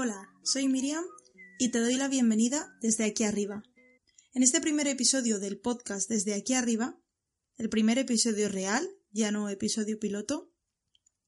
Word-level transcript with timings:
Hola, 0.00 0.32
soy 0.44 0.68
Miriam 0.68 1.04
y 1.58 1.72
te 1.72 1.80
doy 1.80 1.96
la 1.96 2.06
bienvenida 2.06 2.72
desde 2.80 3.02
aquí 3.02 3.24
arriba. 3.24 3.64
En 4.32 4.44
este 4.44 4.60
primer 4.60 4.86
episodio 4.86 5.40
del 5.40 5.58
podcast 5.58 6.08
desde 6.08 6.34
aquí 6.34 6.54
arriba, 6.54 7.02
el 7.56 7.68
primer 7.68 7.98
episodio 7.98 8.48
real, 8.48 8.88
ya 9.10 9.32
no 9.32 9.48
episodio 9.48 9.98
piloto, 9.98 10.52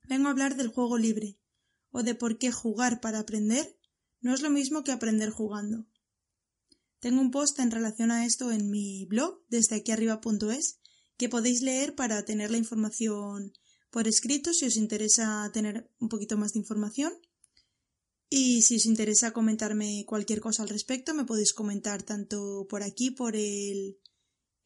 vengo 0.09 0.29
a 0.29 0.31
hablar 0.31 0.55
del 0.55 0.69
juego 0.69 0.99
libre, 0.99 1.41
o 1.91 2.05
de 2.05 2.15
por 2.15 2.39
qué 2.39 2.53
jugar 2.53 3.01
para 3.01 3.19
aprender 3.19 3.77
no 4.21 4.33
es 4.33 4.41
lo 4.41 4.51
mismo 4.51 4.85
que 4.85 4.93
aprender 4.93 5.31
jugando. 5.31 5.89
Tengo 7.01 7.21
un 7.21 7.33
post 7.33 7.59
en 7.59 7.73
relación 7.73 8.13
a 8.13 8.25
esto 8.25 8.53
en 8.53 8.71
mi 8.71 9.05
blog 9.07 9.43
desde 9.49 9.75
aquí 9.75 9.91
arriba.es 9.91 10.79
que 11.17 11.29
podéis 11.29 11.63
leer 11.63 11.97
para 11.97 12.25
tener 12.25 12.53
la 12.53 12.59
información 12.59 13.53
por 13.91 14.07
escrito 14.07 14.55
si 14.55 14.67
os 14.67 14.77
interesa 14.77 15.51
tener 15.53 15.91
un 15.99 16.09
poquito 16.09 16.37
más 16.37 16.53
de 16.53 16.61
información. 16.61 17.13
Y 18.33 18.63
si 18.63 18.77
os 18.77 18.87
interesa 18.87 19.33
comentarme 19.33 20.05
cualquier 20.07 20.41
cosa 20.41 20.63
al 20.63 20.69
respecto, 20.69 21.15
me 21.15 21.25
podéis 21.25 21.53
comentar 21.53 22.05
tanto 22.05 22.67
por 22.69 22.85
aquí, 22.85 23.11
por 23.11 23.35
el 23.35 23.99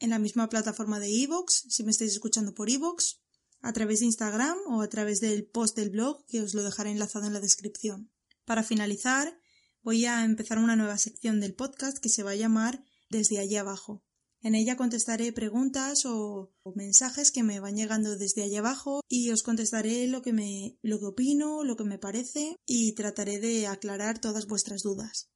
en 0.00 0.10
la 0.10 0.18
misma 0.18 0.50
plataforma 0.50 1.00
de 1.00 1.08
iVoox, 1.08 1.64
si 1.70 1.82
me 1.82 1.90
estáis 1.90 2.12
escuchando 2.12 2.52
por 2.52 2.68
iVoox, 2.68 3.20
a 3.62 3.72
través 3.72 4.00
de 4.00 4.06
Instagram 4.06 4.58
o 4.68 4.82
a 4.82 4.88
través 4.88 5.20
del 5.20 5.46
post 5.46 5.76
del 5.76 5.88
blog 5.88 6.26
que 6.26 6.42
os 6.42 6.52
lo 6.52 6.62
dejaré 6.62 6.90
enlazado 6.90 7.26
en 7.26 7.32
la 7.32 7.40
descripción. 7.40 8.12
Para 8.44 8.62
finalizar, 8.62 9.38
voy 9.82 10.04
a 10.04 10.24
empezar 10.24 10.58
una 10.58 10.76
nueva 10.76 10.98
sección 10.98 11.40
del 11.40 11.54
podcast 11.54 11.96
que 11.98 12.10
se 12.10 12.22
va 12.22 12.32
a 12.32 12.36
llamar 12.36 12.84
Desde 13.08 13.38
allá 13.38 13.60
abajo. 13.60 14.04
En 14.44 14.54
ella 14.54 14.76
contestaré 14.76 15.32
preguntas 15.32 16.04
o, 16.04 16.52
mensajes 16.74 17.32
que 17.32 17.42
me 17.42 17.60
van 17.60 17.76
llegando 17.76 18.18
desde 18.18 18.42
allá 18.42 18.58
abajo 18.58 19.00
y 19.08 19.30
os 19.30 19.42
contestaré 19.42 20.06
lo 20.06 20.20
que 20.20 20.34
me 20.34 20.78
lo 20.82 20.98
que 20.98 21.06
opino, 21.06 21.64
lo 21.64 21.76
que 21.76 21.84
me 21.84 21.98
parece 21.98 22.54
y 22.66 22.92
trataré 22.92 23.38
de 23.38 23.66
aclarar 23.66 24.18
todas 24.18 24.46
vuestras 24.46 24.82
dudas. 24.82 25.30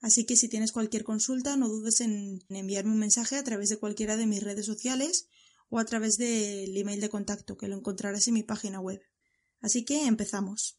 Así 0.00 0.24
que 0.24 0.34
si 0.34 0.48
tienes 0.48 0.72
cualquier 0.72 1.04
consulta, 1.04 1.58
no 1.58 1.68
dudes 1.68 2.00
en 2.00 2.38
enviarme 2.48 2.92
un 2.92 2.98
mensaje 2.98 3.36
a 3.36 3.44
través 3.44 3.68
de 3.68 3.76
cualquiera 3.76 4.16
de 4.16 4.26
mis 4.26 4.42
redes 4.42 4.64
sociales 4.64 5.28
o 5.68 5.78
a 5.78 5.84
través 5.84 6.16
del 6.16 6.74
email 6.74 7.02
de 7.02 7.10
contacto 7.10 7.58
que 7.58 7.68
lo 7.68 7.76
encontrarás 7.76 8.28
en 8.28 8.34
mi 8.34 8.44
página 8.44 8.80
web. 8.80 9.02
Así 9.60 9.84
que 9.84 10.06
empezamos. 10.06 10.78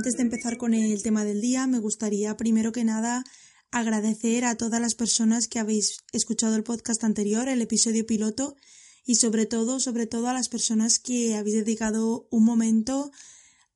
Antes 0.00 0.16
de 0.16 0.22
empezar 0.22 0.56
con 0.56 0.72
el 0.72 1.02
tema 1.02 1.26
del 1.26 1.42
día, 1.42 1.66
me 1.66 1.78
gustaría 1.78 2.34
primero 2.38 2.72
que 2.72 2.84
nada 2.84 3.22
agradecer 3.70 4.46
a 4.46 4.54
todas 4.54 4.80
las 4.80 4.94
personas 4.94 5.46
que 5.46 5.58
habéis 5.58 5.98
escuchado 6.14 6.56
el 6.56 6.62
podcast 6.62 7.04
anterior, 7.04 7.50
el 7.50 7.60
episodio 7.60 8.06
piloto, 8.06 8.56
y 9.04 9.16
sobre 9.16 9.44
todo, 9.44 9.78
sobre 9.78 10.06
todo 10.06 10.28
a 10.28 10.32
las 10.32 10.48
personas 10.48 11.00
que 11.00 11.36
habéis 11.36 11.56
dedicado 11.56 12.26
un 12.30 12.46
momento 12.46 13.10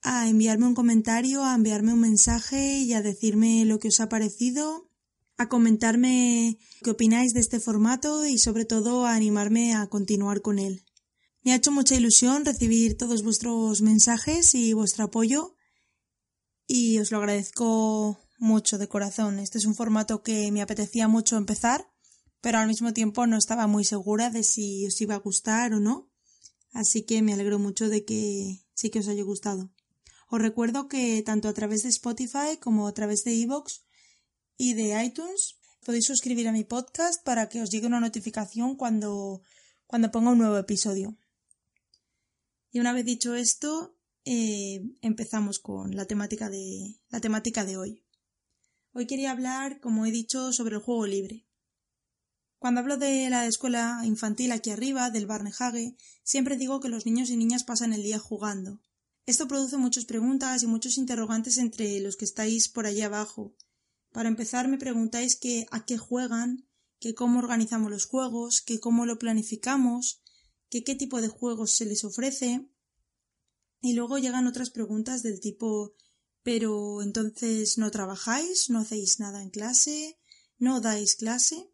a 0.01 0.27
enviarme 0.27 0.67
un 0.67 0.75
comentario, 0.75 1.45
a 1.45 1.55
enviarme 1.55 1.93
un 1.93 2.01
mensaje 2.01 2.79
y 2.79 2.95
a 2.95 3.03
decirme 3.03 3.67
lo 3.67 3.79
que 3.79 3.89
os 3.89 4.01
ha 4.01 4.09
parecido, 4.09 4.89
a 5.37 5.51
comentarme 5.51 6.57
qué 6.83 6.93
opináis 6.93 7.35
de 7.35 7.41
este 7.41 7.61
formato 7.61 8.25
y 8.25 8.39
sobre 8.39 8.65
todo 8.65 9.05
a 9.05 9.15
animarme 9.15 9.75
a 9.75 9.89
continuar 9.89 10.41
con 10.41 10.59
él. 10.59 10.87
Me 11.43 11.53
ha 11.53 11.57
hecho 11.57 11.71
mucha 11.71 11.97
ilusión 11.97 12.47
recibir 12.47 12.97
todos 12.97 13.23
vuestros 13.23 13.83
mensajes 13.83 14.55
y 14.55 14.73
vuestro 14.73 15.05
apoyo 15.05 15.55
y 16.67 16.99
os 16.99 17.11
lo 17.11 17.19
agradezco 17.19 18.19
mucho 18.39 18.79
de 18.79 18.89
corazón. 18.89 19.39
Este 19.39 19.59
es 19.59 19.65
un 19.65 19.75
formato 19.75 20.23
que 20.23 20.51
me 20.53 20.63
apetecía 20.63 21.09
mucho 21.09 21.37
empezar, 21.37 21.91
pero 22.41 22.59
al 22.59 22.69
mismo 22.69 22.93
tiempo 22.93 23.27
no 23.27 23.37
estaba 23.37 23.67
muy 23.67 23.85
segura 23.85 24.31
de 24.31 24.43
si 24.43 24.87
os 24.87 25.01
iba 25.01 25.15
a 25.15 25.19
gustar 25.19 25.73
o 25.73 25.81
no, 25.81 26.11
así 26.73 27.05
que 27.05 27.23
me 27.23 27.33
alegro 27.33 27.59
mucho 27.59 27.89
de 27.89 28.05
que 28.05 28.65
sí 28.75 28.91
que 28.91 29.01
os 29.01 29.09
haya 29.09 29.23
gustado. 29.23 29.71
Os 30.29 30.41
recuerdo 30.41 30.89
que 30.89 31.23
tanto 31.23 31.49
a 31.49 31.55
través 31.55 31.83
de 31.83 31.91
Spotify 31.91 32.59
como 32.61 32.89
a 32.89 32.95
través 32.95 33.25
de 33.25 33.35
iVoox 33.35 33.83
y 34.57 34.75
de 34.75 35.03
iTunes 35.05 35.59
podéis 35.85 36.07
suscribir 36.07 36.49
a 36.49 36.53
mi 36.53 36.65
podcast 36.65 37.23
para 37.25 37.49
que 37.49 37.63
os 37.63 37.71
llegue 37.71 37.87
una 37.87 38.01
notificación 38.01 38.77
cuando, 38.77 39.43
cuando 39.87 40.11
ponga 40.11 40.31
un 40.31 40.39
nuevo 40.39 40.57
episodio. 40.57 41.17
Y 42.73 42.81
una 42.81 42.93
vez 42.93 43.05
dicho 43.05 43.35
esto, 43.35 43.94
eh, 44.25 44.83
empezamos 45.03 45.59
con 45.59 45.95
la 45.95 46.07
temática 46.07 46.49
de 46.49 47.01
la 47.11 47.21
temática 47.21 47.65
de 47.65 47.77
hoy. 47.77 48.05
Hoy 48.93 49.07
quería 49.07 49.33
hablar, 49.33 49.81
como 49.81 50.07
he 50.07 50.11
dicho, 50.11 50.53
sobre 50.53 50.77
el 50.77 50.83
juego 50.83 51.07
libre. 51.07 51.47
Cuando 52.59 52.81
hablo 52.81 52.97
de 52.97 53.29
la 53.29 53.47
escuela 53.47 54.01
infantil 54.05 54.53
aquí 54.53 54.71
arriba, 54.71 55.11
del 55.11 55.27
Barnehage, 55.27 55.97
siempre 56.23 56.57
digo 56.57 56.81
que 56.81 56.89
los 56.89 57.05
niños 57.05 57.29
y 57.29 57.37
niñas 57.37 57.65
pasan 57.65 57.93
el 57.93 58.03
día 58.03 58.19
jugando. 58.19 58.81
Esto 59.27 59.49
produce 59.49 59.77
muchas 59.77 60.05
preguntas 60.05 60.63
y 60.63 60.67
muchos 60.67 60.97
interrogantes 60.97 61.59
entre 61.59 62.01
los 62.01 62.17
que 62.17 62.25
estáis 62.25 62.69
por 62.69 62.87
allá 62.87 63.07
abajo. 63.07 63.55
Para 64.13 64.29
empezar, 64.29 64.69
me 64.69 64.79
preguntáis 64.79 65.37
que 65.37 65.67
a 65.71 65.85
qué 65.85 65.99
juegan, 65.99 66.67
que 67.01 67.15
cómo 67.15 67.39
organizamos 67.39 67.91
los 67.91 68.07
juegos, 68.07 68.63
que 68.63 68.81
cómo 68.81 69.05
lo 69.05 69.19
planificamos, 69.19 70.23
que 70.71 70.85
qué 70.85 70.95
tipo 70.95 71.21
de 71.21 71.29
juegos 71.29 71.73
se 71.73 71.85
les 71.85 72.05
ofrece, 72.05 72.67
y 73.85 73.93
luego 73.93 74.17
llegan 74.17 74.47
otras 74.47 74.71
preguntas 74.71 75.23
del 75.23 75.41
tipo 75.41 75.95
pero 76.43 77.03
entonces 77.03 77.77
no 77.77 77.91
trabajáis, 77.91 78.71
no 78.71 78.81
hacéis 78.81 79.21
nada 79.21 79.43
en 79.43 79.51
clase, 79.51 80.19
no 80.59 80.81
dais 80.81 81.17
clase. 81.17 81.71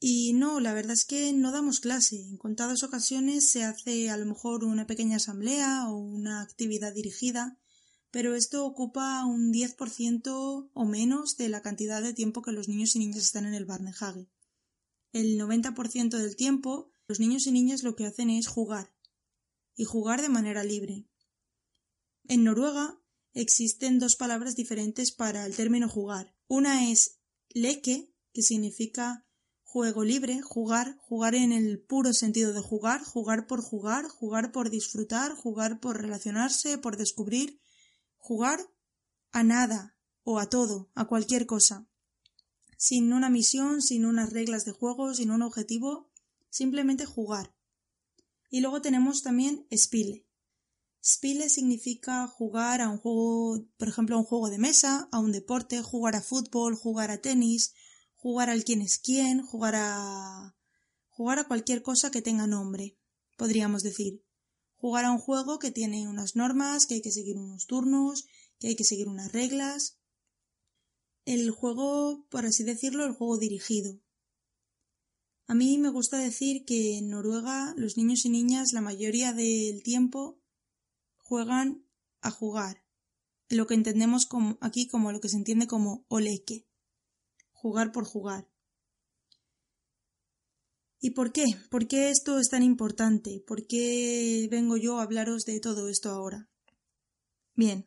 Y 0.00 0.32
no, 0.32 0.60
la 0.60 0.72
verdad 0.72 0.92
es 0.92 1.04
que 1.04 1.32
no 1.32 1.50
damos 1.50 1.80
clase. 1.80 2.16
En 2.20 2.38
contadas 2.38 2.82
ocasiones 2.84 3.50
se 3.50 3.64
hace 3.64 4.08
a 4.08 4.16
lo 4.16 4.24
mejor 4.24 4.64
una 4.64 4.86
pequeña 4.86 5.16
asamblea 5.16 5.88
o 5.88 5.98
una 5.98 6.40
actividad 6.40 6.94
dirigida, 6.94 7.58
pero 8.10 8.34
esto 8.34 8.64
ocupa 8.64 9.24
un 9.26 9.52
10% 9.52 10.70
o 10.72 10.84
menos 10.86 11.36
de 11.36 11.48
la 11.50 11.60
cantidad 11.60 12.02
de 12.02 12.14
tiempo 12.14 12.42
que 12.42 12.52
los 12.52 12.68
niños 12.68 12.96
y 12.96 12.98
niñas 12.98 13.24
están 13.24 13.44
en 13.44 13.54
el 13.54 13.66
Barnehage. 13.66 14.28
El 15.12 15.38
90% 15.38 16.16
del 16.16 16.36
tiempo, 16.36 16.92
los 17.08 17.18
niños 17.18 17.46
y 17.46 17.52
niñas 17.52 17.82
lo 17.82 17.96
que 17.96 18.06
hacen 18.06 18.30
es 18.30 18.46
jugar, 18.46 18.92
y 19.78 19.84
jugar 19.84 20.20
de 20.20 20.28
manera 20.28 20.64
libre. 20.64 21.06
En 22.24 22.42
Noruega 22.42 23.00
existen 23.32 24.00
dos 24.00 24.16
palabras 24.16 24.56
diferentes 24.56 25.12
para 25.12 25.46
el 25.46 25.54
término 25.54 25.88
jugar. 25.88 26.34
Una 26.48 26.90
es 26.90 27.20
leke, 27.48 28.12
que 28.34 28.42
significa 28.42 29.24
juego 29.62 30.02
libre, 30.02 30.42
jugar, 30.42 30.96
jugar 30.98 31.36
en 31.36 31.52
el 31.52 31.80
puro 31.80 32.12
sentido 32.12 32.52
de 32.52 32.60
jugar, 32.60 33.04
jugar 33.04 33.46
por 33.46 33.62
jugar, 33.62 34.08
jugar 34.08 34.50
por 34.50 34.68
disfrutar, 34.68 35.36
jugar 35.36 35.78
por 35.78 36.02
relacionarse, 36.02 36.76
por 36.78 36.96
descubrir, 36.96 37.60
jugar 38.16 38.58
a 39.30 39.44
nada 39.44 39.96
o 40.24 40.40
a 40.40 40.50
todo, 40.50 40.90
a 40.96 41.06
cualquier 41.06 41.46
cosa. 41.46 41.88
Sin 42.76 43.12
una 43.12 43.30
misión, 43.30 43.80
sin 43.80 44.06
unas 44.06 44.32
reglas 44.32 44.64
de 44.64 44.72
juego, 44.72 45.14
sin 45.14 45.30
un 45.30 45.42
objetivo, 45.42 46.10
simplemente 46.50 47.06
jugar. 47.06 47.54
Y 48.50 48.60
luego 48.60 48.80
tenemos 48.80 49.22
también 49.22 49.66
Spiele. 49.74 50.26
Spiele 51.04 51.48
significa 51.48 52.26
jugar 52.26 52.80
a 52.80 52.88
un 52.88 52.98
juego, 52.98 53.66
por 53.76 53.88
ejemplo, 53.88 54.16
a 54.16 54.18
un 54.18 54.24
juego 54.24 54.50
de 54.50 54.58
mesa, 54.58 55.08
a 55.12 55.20
un 55.20 55.32
deporte, 55.32 55.80
jugar 55.82 56.16
a 56.16 56.22
fútbol, 56.22 56.74
jugar 56.74 57.10
a 57.10 57.20
tenis, 57.20 57.72
jugar 58.16 58.50
al 58.50 58.64
quién 58.64 58.82
es 58.82 58.98
quién, 58.98 59.42
jugar 59.42 59.74
a 59.76 60.56
jugar 61.08 61.38
a 61.38 61.48
cualquier 61.48 61.82
cosa 61.82 62.10
que 62.10 62.22
tenga 62.22 62.46
nombre, 62.46 62.96
podríamos 63.36 63.82
decir. 63.82 64.24
Jugar 64.76 65.04
a 65.04 65.10
un 65.10 65.18
juego 65.18 65.58
que 65.58 65.72
tiene 65.72 66.06
unas 66.08 66.36
normas, 66.36 66.86
que 66.86 66.94
hay 66.94 67.02
que 67.02 67.10
seguir 67.10 67.36
unos 67.36 67.66
turnos, 67.66 68.26
que 68.60 68.68
hay 68.68 68.76
que 68.76 68.84
seguir 68.84 69.08
unas 69.08 69.32
reglas. 69.32 69.98
El 71.24 71.50
juego, 71.50 72.26
por 72.30 72.46
así 72.46 72.62
decirlo, 72.62 73.04
el 73.04 73.12
juego 73.12 73.38
dirigido. 73.38 74.00
A 75.50 75.54
mí 75.54 75.78
me 75.78 75.88
gusta 75.88 76.18
decir 76.18 76.66
que 76.66 76.98
en 76.98 77.08
Noruega 77.08 77.72
los 77.78 77.96
niños 77.96 78.26
y 78.26 78.28
niñas 78.28 78.74
la 78.74 78.82
mayoría 78.82 79.32
del 79.32 79.82
tiempo 79.82 80.38
juegan 81.16 81.86
a 82.20 82.30
jugar, 82.30 82.84
lo 83.48 83.66
que 83.66 83.72
entendemos 83.72 84.28
aquí 84.60 84.86
como 84.88 85.10
lo 85.10 85.20
que 85.20 85.30
se 85.30 85.38
entiende 85.38 85.66
como 85.66 86.04
oleke, 86.08 86.66
jugar 87.52 87.92
por 87.92 88.04
jugar. 88.04 88.46
¿Y 91.00 91.12
por 91.12 91.32
qué? 91.32 91.46
¿Por 91.70 91.88
qué 91.88 92.10
esto 92.10 92.38
es 92.38 92.50
tan 92.50 92.62
importante? 92.62 93.42
¿Por 93.46 93.66
qué 93.66 94.48
vengo 94.50 94.76
yo 94.76 94.98
a 94.98 95.04
hablaros 95.04 95.44
de 95.44 95.60
todo 95.60 95.88
esto 95.88 96.10
ahora? 96.10 96.50
Bien, 97.54 97.86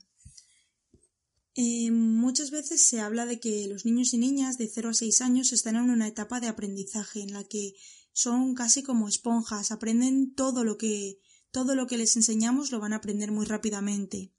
eh, 1.56 1.92
muchas 1.92 2.50
veces 2.50 2.82
se 2.82 3.02
habla 3.02 3.26
de 3.26 3.40
que 3.40 3.68
los 3.68 3.86
niños 3.86 4.14
y 4.14 4.18
niñas 4.18 4.58
de 4.58 4.68
0 4.68 4.90
a 4.90 4.94
6 4.94 5.22
años 5.22 5.52
están 5.52 5.76
en 5.76 5.90
una 5.90 6.08
etapa 6.08 6.40
de 6.40 6.48
aprendizaje 6.48 7.22
en 7.22 7.34
la 7.34 7.44
que 7.44 7.74
son 8.14 8.56
casi 8.56 8.84
como 8.84 9.08
esponjas, 9.08 9.72
aprenden 9.72 10.34
todo 10.34 10.64
lo 10.64 10.78
que 10.78 11.20
todo 11.52 11.76
lo 11.76 11.86
que 11.86 11.98
les 11.98 12.16
enseñamos 12.16 12.72
lo 12.72 12.80
van 12.80 12.94
a 12.94 12.98
aprender 12.98 13.32
muy 13.32 13.46
rápidamente, 13.46 14.34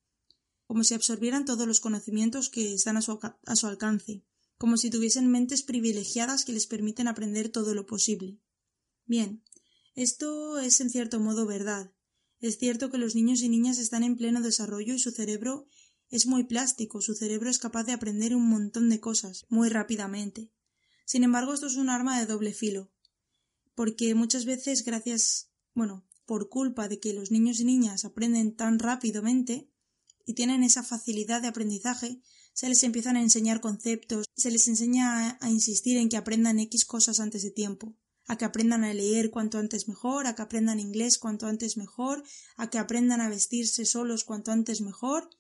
como 0.67 0.83
si 0.83 0.95
absorbieran 0.95 1.45
todos 1.45 1.67
los 1.67 1.81
conocimientos 1.81 2.49
que 2.49 2.73
están 2.73 2.97
a 2.97 3.03
su, 3.03 3.19
a 3.45 3.57
su 3.57 3.67
alcance, 3.67 4.25
como 4.57 4.79
si 4.79 4.89
tuviesen 4.89 5.31
mentes 5.31 5.63
privilegiadas 5.63 6.47
que 6.47 6.55
les 6.55 6.67
permiten 6.67 7.09
aprender 7.09 7.51
todo 7.51 7.75
lo 7.75 7.85
posible. 7.85 8.39
Bien, 9.05 9.43
Esto 9.95 10.59
es 10.59 10.81
en 10.81 10.89
cierto 10.89 11.21
modo 11.21 11.45
verdad. 11.45 11.93
Es 12.41 12.57
cierto 12.59 12.91
que 12.91 12.97
los 12.97 13.15
niños 13.15 13.43
y 13.43 13.51
niñas 13.51 13.77
están 13.77 14.03
en 14.03 14.17
pleno 14.17 14.41
desarrollo 14.41 14.95
y 14.95 14.99
su 14.99 15.11
cerebro 15.11 15.69
es 16.13 16.27
muy 16.27 16.45
plástico, 16.45 17.01
su 17.01 17.15
cerebro 17.15 17.49
es 17.49 17.59
capaz 17.59 17.85
de 17.85 17.93
aprender 17.93 18.37
un 18.37 18.47
montón 18.47 18.91
de 18.91 19.01
cosas 19.01 19.47
muy 19.49 19.71
rápidamente. 19.71 20.53
Sin 21.07 21.25
embargo, 21.25 21.55
esto 21.55 21.67
es 21.67 21.77
un 21.77 21.89
arma 21.89 22.21
de 22.21 22.27
doble 22.27 22.53
filo, 22.53 22.93
porque 23.75 24.15
muchas 24.15 24.45
veces 24.45 24.85
gracias, 24.85 25.49
bueno, 25.75 26.07
por 26.27 26.51
culpa 26.51 26.87
de 26.87 27.01
que 27.01 27.15
los 27.15 27.31
niños 27.31 27.61
y 27.61 27.65
niñas 27.65 28.05
aprenden 28.05 28.55
tan 28.55 28.79
rápidamente 28.79 29.71
y 30.27 30.35
tienen 30.35 30.63
esa 30.63 30.83
facilidad 30.83 31.41
de 31.41 31.49
aprendizaje, 31.49 32.21
se 32.53 32.69
les 32.69 32.83
empiezan 32.83 33.17
a 33.17 33.23
enseñar 33.23 33.63
conceptos, 33.63 34.27
se 34.37 34.51
les 34.51 34.69
enseña 34.69 35.39
a, 35.41 35.51
insistir 35.51 35.97
en 35.97 36.11
que 36.11 36.19
aprendan 36.19 36.61
X 36.61 36.85
cosas 36.85 37.21
antes 37.21 37.43
de 37.43 37.51
tiempo, 37.51 37.97
a 38.27 38.37
que 38.37 38.45
aprendan 38.45 38.85
a 38.85 38.93
leer 38.93 39.31
cuanto 39.31 39.57
antes 39.57 39.89
mejor, 39.89 40.27
a 40.27 40.35
que 40.35 40.43
aprendan 40.43 40.79
inglés 40.79 41.17
cuanto 41.19 41.47
antes 41.47 41.79
mejor, 41.79 42.23
a 42.57 42.69
que 42.69 42.77
aprendan 42.77 43.23
a 43.23 43.31
vestirse 43.31 43.87
solos 43.87 44.25
cuanto 44.25 44.53
antes 44.53 44.83
mejor, 44.83 45.31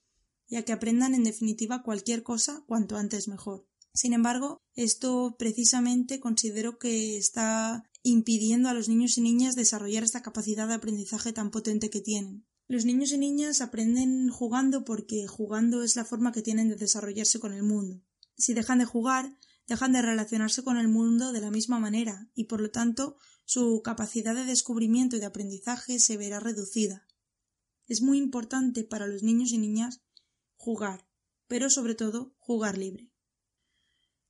y 0.53 0.57
a 0.57 0.67
que 0.67 0.75
aprendan 0.75 1.15
en 1.15 1.25
definitiva 1.25 1.83
cualquier 1.83 2.23
cosa 2.23 2.63
cuanto 2.67 2.99
antes 2.99 3.27
mejor. 3.27 3.67
Sin 3.95 4.13
embargo, 4.13 4.61
esto 4.75 5.35
precisamente 5.39 6.21
considero 6.21 6.79
que 6.79 7.17
está 7.17 7.85
impidiendo 8.03 8.69
a 8.69 8.75
los 8.75 8.87
niños 8.87 9.17
y 9.17 9.23
niñas 9.23 9.55
desarrollar 9.55 10.03
esta 10.05 10.21
capacidad 10.21 10.69
de 10.69 10.75
aprendizaje 10.75 11.33
tan 11.33 11.51
potente 11.51 11.89
que 11.89 12.03
tienen. 12.03 12.47
Los 12.69 12.85
niños 12.85 13.13
y 13.13 13.19
niñas 13.19 13.63
aprenden 13.63 14.29
jugando 14.29 14.85
porque 14.85 15.27
jugando 15.27 15.83
es 15.83 15.97
la 15.97 16.05
forma 16.05 16.33
que 16.33 16.43
tienen 16.43 16.69
de 16.69 16.77
desarrollarse 16.77 17.41
con 17.41 17.55
el 17.55 17.63
mundo. 17.63 18.03
Si 18.37 18.53
dejan 18.53 18.81
de 18.81 18.85
jugar, 18.85 19.39
dejan 19.67 19.93
de 19.93 20.03
relacionarse 20.03 20.63
con 20.63 20.77
el 20.77 20.89
mundo 20.89 21.33
de 21.33 21.41
la 21.41 21.51
misma 21.51 21.81
manera 21.81 22.29
y 22.35 22.45
por 22.45 22.61
lo 22.61 22.71
tanto 22.71 23.17
su 23.47 23.81
capacidad 23.83 24.35
de 24.35 24.45
descubrimiento 24.45 25.17
y 25.17 25.21
de 25.21 25.27
aprendizaje 25.27 25.99
se 25.99 26.19
verá 26.19 26.41
reducida. 26.41 27.07
Es 27.87 28.03
muy 28.03 28.19
importante 28.19 28.85
para 28.85 29.07
los 29.07 29.23
niños 29.23 29.53
y 29.53 29.57
niñas 29.57 30.03
jugar, 30.63 31.05
pero 31.49 31.69
sobre 31.69 31.97
todo 31.97 32.35
jugar 32.39 32.79
libre. 32.79 33.11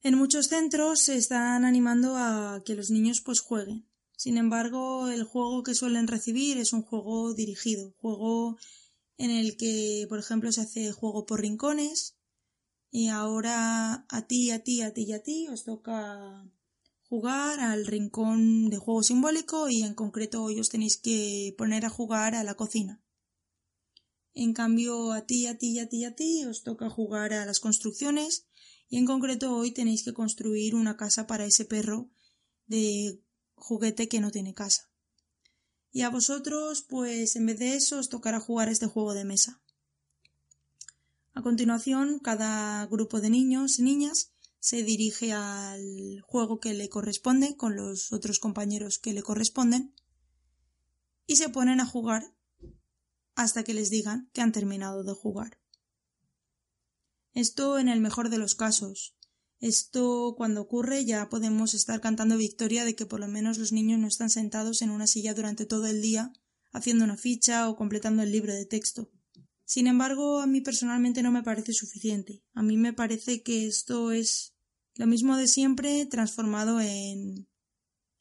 En 0.00 0.16
muchos 0.16 0.46
centros 0.46 1.00
se 1.00 1.16
están 1.16 1.64
animando 1.66 2.16
a 2.16 2.62
que 2.64 2.74
los 2.74 2.90
niños 2.90 3.20
pues 3.20 3.40
jueguen. 3.40 3.86
Sin 4.16 4.38
embargo, 4.38 5.08
el 5.08 5.24
juego 5.24 5.62
que 5.62 5.74
suelen 5.74 6.08
recibir 6.08 6.56
es 6.56 6.72
un 6.72 6.82
juego 6.82 7.34
dirigido, 7.34 7.94
juego 7.98 8.56
en 9.18 9.30
el 9.30 9.56
que, 9.58 10.06
por 10.08 10.18
ejemplo, 10.18 10.50
se 10.52 10.62
hace 10.62 10.90
juego 10.90 11.26
por 11.26 11.42
rincones 11.42 12.16
y 12.90 13.08
ahora 13.08 14.06
a 14.08 14.26
ti, 14.26 14.50
a 14.50 14.62
ti, 14.64 14.80
a 14.80 14.92
ti 14.94 15.02
y 15.02 15.12
a 15.12 15.22
ti 15.22 15.48
os 15.48 15.64
toca 15.64 16.50
jugar 17.08 17.60
al 17.60 17.84
rincón 17.86 18.70
de 18.70 18.78
juego 18.78 19.02
simbólico 19.02 19.68
y 19.68 19.82
en 19.82 19.94
concreto 19.94 20.42
hoy 20.42 20.58
os 20.58 20.70
tenéis 20.70 20.96
que 20.96 21.54
poner 21.58 21.84
a 21.84 21.90
jugar 21.90 22.34
a 22.34 22.42
la 22.42 22.54
cocina. 22.54 23.02
En 24.34 24.54
cambio, 24.54 25.12
a 25.12 25.26
ti, 25.26 25.46
a 25.46 25.58
ti, 25.58 25.78
a 25.78 25.88
ti, 25.88 26.04
a 26.04 26.14
ti 26.14 26.44
os 26.44 26.62
toca 26.62 26.88
jugar 26.88 27.32
a 27.32 27.44
las 27.44 27.60
construcciones 27.60 28.46
y 28.88 28.96
en 28.96 29.06
concreto 29.06 29.54
hoy 29.54 29.72
tenéis 29.72 30.04
que 30.04 30.14
construir 30.14 30.74
una 30.74 30.96
casa 30.96 31.26
para 31.26 31.44
ese 31.44 31.64
perro 31.64 32.10
de 32.66 33.22
juguete 33.54 34.08
que 34.08 34.20
no 34.20 34.30
tiene 34.30 34.54
casa. 34.54 34.90
Y 35.90 36.02
a 36.02 36.10
vosotros, 36.10 36.82
pues 36.88 37.36
en 37.36 37.46
vez 37.46 37.58
de 37.58 37.74
eso, 37.74 37.98
os 37.98 38.08
tocará 38.08 38.40
jugar 38.40 38.68
este 38.68 38.86
juego 38.86 39.12
de 39.12 39.24
mesa. 39.24 39.62
A 41.34 41.42
continuación, 41.42 42.18
cada 42.18 42.86
grupo 42.86 43.20
de 43.20 43.30
niños 43.30 43.78
y 43.78 43.82
niñas 43.82 44.32
se 44.58 44.82
dirige 44.82 45.32
al 45.32 46.20
juego 46.22 46.60
que 46.60 46.72
le 46.72 46.88
corresponde 46.88 47.56
con 47.56 47.76
los 47.76 48.12
otros 48.12 48.38
compañeros 48.38 48.98
que 48.98 49.12
le 49.12 49.22
corresponden 49.22 49.94
y 51.26 51.36
se 51.36 51.48
ponen 51.48 51.80
a 51.80 51.86
jugar 51.86 52.32
hasta 53.34 53.64
que 53.64 53.74
les 53.74 53.90
digan 53.90 54.30
que 54.32 54.40
han 54.40 54.52
terminado 54.52 55.04
de 55.04 55.12
jugar. 55.12 55.58
Esto 57.34 57.78
en 57.78 57.88
el 57.88 58.00
mejor 58.00 58.28
de 58.28 58.38
los 58.38 58.54
casos. 58.54 59.16
Esto 59.58 60.34
cuando 60.36 60.60
ocurre 60.60 61.04
ya 61.04 61.28
podemos 61.28 61.74
estar 61.74 62.00
cantando 62.00 62.36
victoria 62.36 62.84
de 62.84 62.94
que 62.94 63.06
por 63.06 63.20
lo 63.20 63.28
menos 63.28 63.58
los 63.58 63.72
niños 63.72 63.98
no 63.98 64.08
están 64.08 64.28
sentados 64.28 64.82
en 64.82 64.90
una 64.90 65.06
silla 65.06 65.34
durante 65.34 65.66
todo 65.66 65.86
el 65.86 66.02
día 66.02 66.32
haciendo 66.72 67.04
una 67.04 67.16
ficha 67.16 67.68
o 67.68 67.76
completando 67.76 68.22
el 68.22 68.32
libro 68.32 68.52
de 68.52 68.66
texto. 68.66 69.10
Sin 69.64 69.86
embargo, 69.86 70.40
a 70.40 70.46
mí 70.46 70.60
personalmente 70.60 71.22
no 71.22 71.30
me 71.30 71.42
parece 71.42 71.72
suficiente. 71.72 72.42
A 72.54 72.62
mí 72.62 72.76
me 72.76 72.92
parece 72.92 73.42
que 73.42 73.66
esto 73.66 74.12
es 74.12 74.54
lo 74.96 75.06
mismo 75.06 75.36
de 75.36 75.46
siempre 75.46 76.04
transformado 76.06 76.80
en 76.80 77.48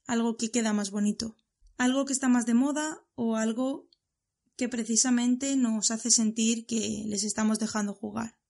algo 0.06 0.38
que 0.38 0.52
queda 0.52 0.74
más 0.74 0.92
bonito, 0.92 1.36
algo 1.78 2.06
que 2.06 2.14
está 2.14 2.30
más 2.30 2.46
de 2.46 2.54
moda 2.54 3.04
o 3.16 3.36
algo 3.36 3.90
que 4.56 4.70
precisamente 4.70 5.56
nos 5.56 5.92
hace 5.92 6.12
sentir 6.12 6.66
que 6.66 7.04
les 7.08 7.24
estamos 7.24 7.60
dejando 7.60 7.94
jugar 7.94 8.42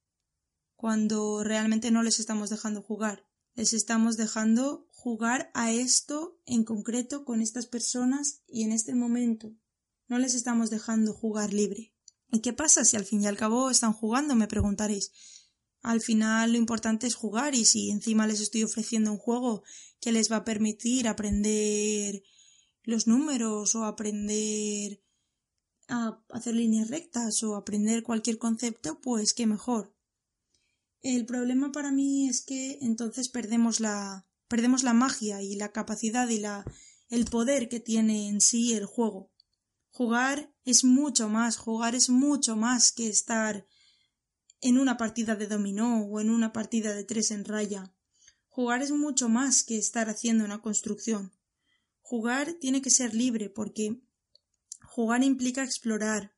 cuando 0.81 1.43
realmente 1.43 1.91
no 1.91 2.01
les 2.01 2.19
estamos 2.19 2.49
dejando 2.49 2.81
jugar. 2.81 3.23
Les 3.53 3.71
estamos 3.73 4.17
dejando 4.17 4.87
jugar 4.89 5.51
a 5.53 5.71
esto 5.71 6.41
en 6.47 6.63
concreto 6.63 7.23
con 7.23 7.39
estas 7.43 7.67
personas 7.67 8.41
y 8.47 8.63
en 8.63 8.71
este 8.71 8.95
momento. 8.95 9.53
No 10.07 10.17
les 10.17 10.33
estamos 10.33 10.71
dejando 10.71 11.13
jugar 11.13 11.53
libre. 11.53 11.93
¿Y 12.31 12.39
qué 12.39 12.51
pasa 12.51 12.83
si 12.83 12.97
al 12.97 13.05
fin 13.05 13.21
y 13.21 13.27
al 13.27 13.37
cabo 13.37 13.69
están 13.69 13.93
jugando? 13.93 14.33
me 14.33 14.47
preguntaréis. 14.47 15.11
Al 15.83 16.01
final 16.01 16.53
lo 16.53 16.57
importante 16.57 17.05
es 17.05 17.13
jugar 17.13 17.53
y 17.53 17.65
si 17.65 17.91
encima 17.91 18.25
les 18.25 18.41
estoy 18.41 18.63
ofreciendo 18.63 19.11
un 19.11 19.19
juego 19.19 19.61
que 19.99 20.11
les 20.11 20.31
va 20.31 20.37
a 20.37 20.45
permitir 20.45 21.07
aprender 21.07 22.23
los 22.81 23.05
números 23.05 23.75
o 23.75 23.85
aprender 23.85 24.99
a 25.91 26.23
hacer 26.29 26.55
líneas 26.55 26.89
rectas 26.89 27.43
o 27.43 27.55
aprender 27.55 28.01
cualquier 28.01 28.37
concepto, 28.37 28.99
pues 29.01 29.33
qué 29.33 29.45
mejor. 29.45 29.93
El 31.01 31.25
problema 31.25 31.71
para 31.71 31.91
mí 31.91 32.29
es 32.29 32.41
que 32.41 32.79
entonces 32.81 33.29
perdemos 33.29 33.79
la 33.79 34.25
perdemos 34.47 34.83
la 34.83 34.93
magia 34.93 35.41
y 35.41 35.55
la 35.55 35.71
capacidad 35.71 36.27
y 36.29 36.39
la 36.39 36.65
el 37.09 37.25
poder 37.25 37.69
que 37.69 37.79
tiene 37.79 38.29
en 38.29 38.39
sí 38.39 38.73
el 38.73 38.85
juego. 38.85 39.31
Jugar 39.89 40.53
es 40.63 40.83
mucho 40.83 41.27
más, 41.27 41.57
jugar 41.57 41.93
es 41.93 42.09
mucho 42.09 42.55
más 42.55 42.91
que 42.91 43.09
estar 43.09 43.67
en 44.61 44.77
una 44.77 44.97
partida 44.97 45.35
de 45.35 45.47
dominó 45.47 46.05
o 46.05 46.21
en 46.21 46.29
una 46.29 46.53
partida 46.53 46.93
de 46.93 47.03
tres 47.03 47.31
en 47.31 47.43
raya. 47.43 47.93
Jugar 48.47 48.81
es 48.81 48.91
mucho 48.91 49.27
más 49.27 49.63
que 49.63 49.77
estar 49.77 50.09
haciendo 50.09 50.45
una 50.45 50.61
construcción. 50.61 51.33
Jugar 52.01 52.53
tiene 52.53 52.81
que 52.81 52.89
ser 52.89 53.13
libre 53.13 53.49
porque 53.49 54.01
jugar 54.91 55.23
implica 55.23 55.63
explorar, 55.63 56.35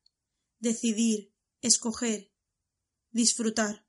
decidir, 0.60 1.34
escoger, 1.60 2.30
disfrutar. 3.10 3.84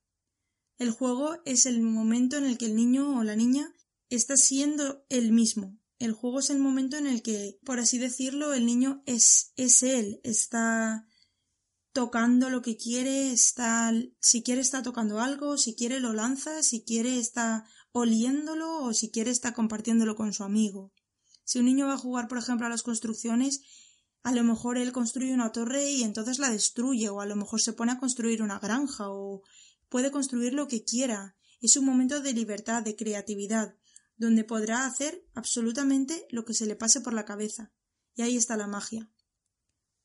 El 0.79 0.89
juego 0.89 1.37
es 1.45 1.67
el 1.67 1.81
momento 1.81 2.37
en 2.37 2.45
el 2.45 2.57
que 2.57 2.65
el 2.65 2.75
niño 2.75 3.19
o 3.19 3.23
la 3.23 3.35
niña 3.35 3.71
está 4.09 4.35
siendo 4.35 5.05
el 5.09 5.31
mismo. 5.31 5.79
El 5.99 6.13
juego 6.13 6.39
es 6.39 6.49
el 6.49 6.57
momento 6.57 6.97
en 6.97 7.05
el 7.05 7.21
que, 7.21 7.59
por 7.63 7.79
así 7.79 7.99
decirlo, 7.99 8.55
el 8.55 8.65
niño 8.65 9.03
es, 9.05 9.53
es 9.55 9.83
él, 9.83 10.19
está 10.23 11.07
tocando 11.93 12.49
lo 12.49 12.63
que 12.63 12.75
quiere, 12.75 13.31
está, 13.31 13.93
si 14.19 14.41
quiere 14.41 14.61
está 14.61 14.81
tocando 14.81 15.19
algo, 15.21 15.59
si 15.59 15.75
quiere 15.75 15.99
lo 15.99 16.11
lanza, 16.11 16.63
si 16.63 16.83
quiere 16.83 17.19
está 17.19 17.65
oliéndolo 17.91 18.83
o 18.83 18.93
si 18.93 19.11
quiere 19.11 19.29
está 19.29 19.53
compartiéndolo 19.53 20.15
con 20.15 20.33
su 20.33 20.43
amigo. 20.43 20.91
Si 21.43 21.59
un 21.59 21.65
niño 21.65 21.85
va 21.85 21.93
a 21.93 21.99
jugar, 21.99 22.27
por 22.27 22.39
ejemplo, 22.39 22.65
a 22.65 22.69
las 22.71 22.81
construcciones, 22.81 23.61
a 24.25 24.31
lo 24.31 24.43
mejor 24.43 24.79
él 24.79 24.91
construye 24.91 25.35
una 25.35 25.51
torre 25.51 25.91
y 25.91 26.01
entonces 26.01 26.39
la 26.39 26.49
destruye, 26.49 27.09
o 27.09 27.21
a 27.21 27.27
lo 27.27 27.35
mejor 27.35 27.61
se 27.61 27.73
pone 27.73 27.91
a 27.91 27.99
construir 27.99 28.41
una 28.41 28.57
granja, 28.57 29.11
o 29.11 29.43
puede 29.87 30.09
construir 30.09 30.55
lo 30.55 30.67
que 30.67 30.83
quiera. 30.83 31.37
Es 31.61 31.77
un 31.77 31.85
momento 31.85 32.19
de 32.19 32.33
libertad, 32.33 32.81
de 32.81 32.95
creatividad, 32.95 33.75
donde 34.17 34.43
podrá 34.43 34.87
hacer 34.87 35.23
absolutamente 35.35 36.25
lo 36.31 36.43
que 36.43 36.55
se 36.55 36.65
le 36.65 36.75
pase 36.75 37.01
por 37.01 37.13
la 37.13 37.23
cabeza. 37.23 37.71
Y 38.15 38.23
ahí 38.23 38.35
está 38.35 38.57
la 38.57 38.65
magia. 38.65 39.11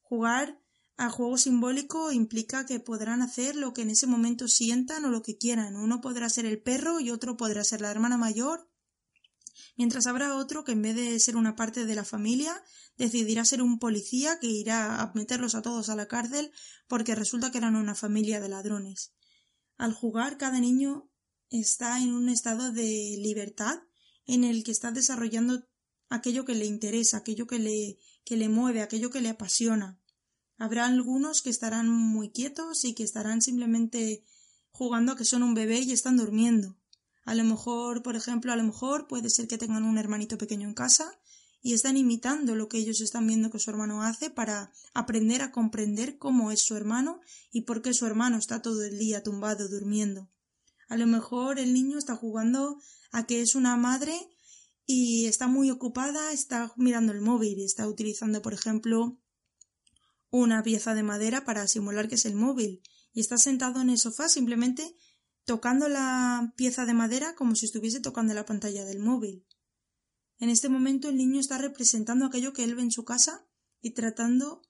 Jugar 0.03 0.61
a 0.99 1.09
juego 1.09 1.39
simbólico 1.39 2.13
implica 2.13 2.67
que 2.67 2.79
podrán 2.79 3.23
hacer 3.23 3.57
lo 3.57 3.73
que 3.73 3.81
en 3.81 3.91
ese 3.91 4.07
momento 4.07 4.49
sientan 4.49 5.07
o 5.07 5.09
lo 5.09 5.23
que 5.23 5.39
quieran. 5.39 5.77
Uno 5.77 6.03
podrá 6.03 6.29
ser 6.29 6.45
el 6.45 6.61
perro 6.61 7.01
y 7.01 7.11
otro 7.11 7.39
podrá 7.39 7.65
ser 7.65 7.81
la 7.81 7.91
hermana 7.91 8.19
mayor, 8.19 8.70
mientras 9.81 10.07
habrá 10.07 10.37
otro 10.37 10.63
que 10.63 10.73
en 10.73 10.83
vez 10.83 10.95
de 10.95 11.19
ser 11.19 11.39
una 11.39 11.57
parte 11.57 11.87
de 11.87 11.95
la 11.95 12.05
familia 12.05 12.63
decidirá 12.99 13.47
ser 13.47 13.63
un 13.63 13.79
policía 13.79 14.39
que 14.39 14.47
irá 14.47 15.01
a 15.01 15.11
meterlos 15.15 15.55
a 15.55 15.63
todos 15.63 15.89
a 15.89 15.97
la 15.97 16.07
cárcel 16.07 16.53
porque 16.87 17.15
resulta 17.15 17.51
que 17.51 17.57
eran 17.57 17.77
una 17.77 17.95
familia 17.95 18.41
de 18.41 18.51
ladrones. 18.51 19.15
Al 19.79 19.95
jugar, 19.95 20.37
cada 20.37 20.61
niño 20.61 21.11
está 21.49 21.99
en 22.03 22.13
un 22.13 22.29
estado 22.29 22.73
de 22.73 23.17
libertad 23.21 23.81
en 24.27 24.45
el 24.45 24.65
que 24.65 24.71
está 24.71 24.91
desarrollando 24.91 25.67
aquello 26.11 26.45
que 26.45 26.55
le 26.55 26.67
interesa, 26.67 27.17
aquello 27.17 27.47
que 27.47 27.59
le, 27.59 27.97
que 28.23 28.37
le 28.37 28.51
mueve, 28.51 28.83
aquello 28.83 29.09
que 29.09 29.23
le 29.23 29.31
apasiona. 29.31 29.99
Habrá 30.59 30.85
algunos 30.85 31.41
que 31.41 31.49
estarán 31.49 31.89
muy 31.89 32.33
quietos 32.33 32.85
y 32.85 32.93
que 32.93 33.03
estarán 33.03 33.41
simplemente 33.41 34.25
jugando 34.73 35.13
a 35.13 35.17
que 35.17 35.25
son 35.25 35.43
un 35.43 35.55
bebé 35.55 35.79
y 35.79 35.93
están 35.93 36.19
durmiendo. 36.19 36.77
A 37.25 37.35
lo 37.35 37.45
mejor, 37.45 38.03
por 38.03 38.17
ejemplo, 38.17 38.53
a 38.53 38.57
lo 38.57 38.65
mejor 38.65 39.07
puede 39.07 39.31
ser 39.31 39.47
que 39.47 39.59
tengan 39.59 39.85
un 39.85 39.99
hermanito 39.99 40.39
pequeño 40.39 40.69
en 40.69 40.75
casa 40.75 41.13
y 41.63 41.75
están 41.75 41.97
imitando 41.97 42.55
lo 42.55 42.69
que 42.69 42.79
ellos 42.79 43.01
están 43.01 43.27
viendo 43.27 43.51
que 43.51 43.59
su 43.59 43.71
hermano 43.71 44.03
hace 44.03 44.31
para 44.31 44.73
aprender 44.95 45.43
a 45.43 45.53
comprender 45.53 46.17
cómo 46.19 46.51
es 46.51 46.63
su 46.63 46.75
hermano 46.77 47.21
y 47.53 47.63
por 47.63 47.83
qué 47.83 47.93
su 47.93 48.07
hermano 48.07 48.39
está 48.39 48.63
todo 48.63 48.83
el 48.83 48.99
día 48.99 49.23
tumbado 49.23 49.69
durmiendo. 49.69 50.31
A 50.89 50.97
lo 50.97 51.07
mejor 51.07 51.59
el 51.59 51.73
niño 51.73 51.99
está 51.99 52.17
jugando 52.17 52.81
a 53.13 53.27
que 53.27 53.43
es 53.43 53.55
una 53.55 53.77
madre 53.77 54.15
y 54.87 55.27
está 55.27 55.47
muy 55.47 55.71
ocupada, 55.71 56.33
está 56.33 56.73
mirando 56.77 57.13
el 57.13 57.21
móvil 57.21 57.59
y 57.59 57.65
está 57.65 57.87
utilizando, 57.87 58.43
por 58.43 58.55
ejemplo, 58.55 59.21
una 60.31 60.63
pieza 60.63 60.95
de 60.95 61.03
madera 61.03 61.45
para 61.45 61.67
simular 61.67 62.09
que 62.09 62.15
es 62.15 62.25
el 62.25 62.35
móvil 62.35 62.83
y 63.13 63.21
está 63.21 63.37
sentado 63.37 63.81
en 63.81 63.91
el 63.91 63.99
sofá 63.99 64.29
simplemente 64.29 64.97
tocando 65.45 65.89
la 65.89 66.53
pieza 66.57 66.85
de 66.85 66.95
madera 66.95 67.35
como 67.35 67.55
si 67.55 67.67
estuviese 67.67 68.01
tocando 68.01 68.35
la 68.35 68.47
pantalla 68.47 68.85
del 68.85 69.01
móvil. 69.01 69.47
En 70.39 70.49
este 70.49 70.69
momento 70.69 71.09
el 71.09 71.17
niño 71.17 71.41
está 71.41 71.59
representando 71.59 72.27
aquello 72.27 72.53
que 72.53 72.65
él 72.65 72.75
ve 72.75 72.83
en 72.83 72.91
su 72.91 73.05
casa 73.05 73.47
y 73.81 73.91
tratando 73.91 74.63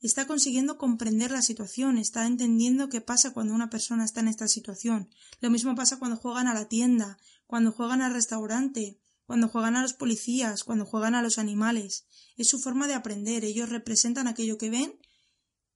está 0.00 0.26
consiguiendo 0.26 0.78
comprender 0.78 1.30
la 1.30 1.42
situación, 1.42 1.98
está 1.98 2.26
entendiendo 2.26 2.88
qué 2.88 3.00
pasa 3.00 3.32
cuando 3.32 3.54
una 3.54 3.68
persona 3.68 4.04
está 4.04 4.20
en 4.20 4.28
esta 4.28 4.48
situación. 4.48 5.10
Lo 5.40 5.50
mismo 5.50 5.74
pasa 5.74 5.98
cuando 5.98 6.16
juegan 6.16 6.46
a 6.46 6.54
la 6.54 6.68
tienda, 6.68 7.18
cuando 7.46 7.72
juegan 7.72 8.00
al 8.02 8.14
restaurante, 8.14 9.00
cuando 9.26 9.48
juegan 9.48 9.76
a 9.76 9.82
los 9.82 9.92
policías, 9.92 10.64
cuando 10.64 10.86
juegan 10.86 11.14
a 11.14 11.22
los 11.22 11.38
animales. 11.38 12.06
Es 12.36 12.48
su 12.48 12.58
forma 12.58 12.86
de 12.86 12.94
aprender. 12.94 13.44
Ellos 13.44 13.68
representan 13.68 14.26
aquello 14.26 14.56
que 14.56 14.70
ven 14.70 14.98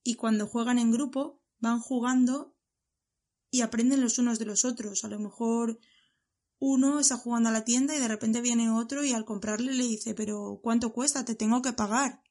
y 0.02 0.14
cuando 0.14 0.46
juegan 0.46 0.78
en 0.78 0.90
grupo 0.90 1.42
van 1.58 1.80
jugando 1.80 2.51
y 3.52 3.60
aprenden 3.60 4.00
los 4.00 4.18
unos 4.18 4.40
de 4.40 4.46
los 4.46 4.64
otros. 4.64 5.04
A 5.04 5.08
lo 5.08 5.20
mejor 5.20 5.78
uno 6.58 6.98
está 6.98 7.18
jugando 7.18 7.50
a 7.50 7.52
la 7.52 7.64
tienda 7.64 7.94
y 7.94 8.00
de 8.00 8.08
repente 8.08 8.40
viene 8.40 8.70
otro 8.70 9.04
y 9.04 9.12
al 9.12 9.26
comprarle 9.26 9.74
le 9.74 9.84
dice 9.84 10.14
pero 10.14 10.58
¿cuánto 10.62 10.92
cuesta? 10.92 11.24
Te 11.24 11.36
tengo 11.36 11.60
que 11.60 11.74
pagar. 11.74 12.22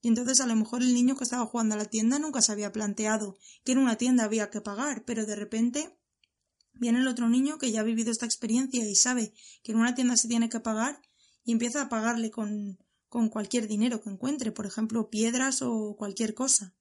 Y 0.00 0.08
entonces 0.08 0.40
a 0.40 0.46
lo 0.46 0.56
mejor 0.56 0.80
el 0.80 0.94
niño 0.94 1.16
que 1.16 1.24
estaba 1.24 1.44
jugando 1.44 1.74
a 1.74 1.78
la 1.78 1.84
tienda 1.84 2.18
nunca 2.18 2.40
se 2.40 2.52
había 2.52 2.72
planteado 2.72 3.36
que 3.62 3.72
en 3.72 3.78
una 3.78 3.96
tienda 3.96 4.24
había 4.24 4.48
que 4.48 4.62
pagar, 4.62 5.04
pero 5.04 5.26
de 5.26 5.36
repente 5.36 5.98
viene 6.72 7.00
el 7.00 7.08
otro 7.08 7.28
niño 7.28 7.58
que 7.58 7.70
ya 7.70 7.80
ha 7.80 7.84
vivido 7.84 8.10
esta 8.10 8.24
experiencia 8.24 8.88
y 8.88 8.94
sabe 8.94 9.34
que 9.62 9.72
en 9.72 9.78
una 9.78 9.94
tienda 9.94 10.16
se 10.16 10.28
tiene 10.28 10.48
que 10.48 10.60
pagar 10.60 11.02
y 11.44 11.52
empieza 11.52 11.82
a 11.82 11.88
pagarle 11.90 12.30
con, 12.30 12.78
con 13.10 13.28
cualquier 13.28 13.68
dinero 13.68 14.00
que 14.00 14.08
encuentre, 14.08 14.50
por 14.50 14.64
ejemplo 14.64 15.10
piedras 15.10 15.60
o 15.60 15.94
cualquier 15.98 16.32
cosa. 16.32 16.74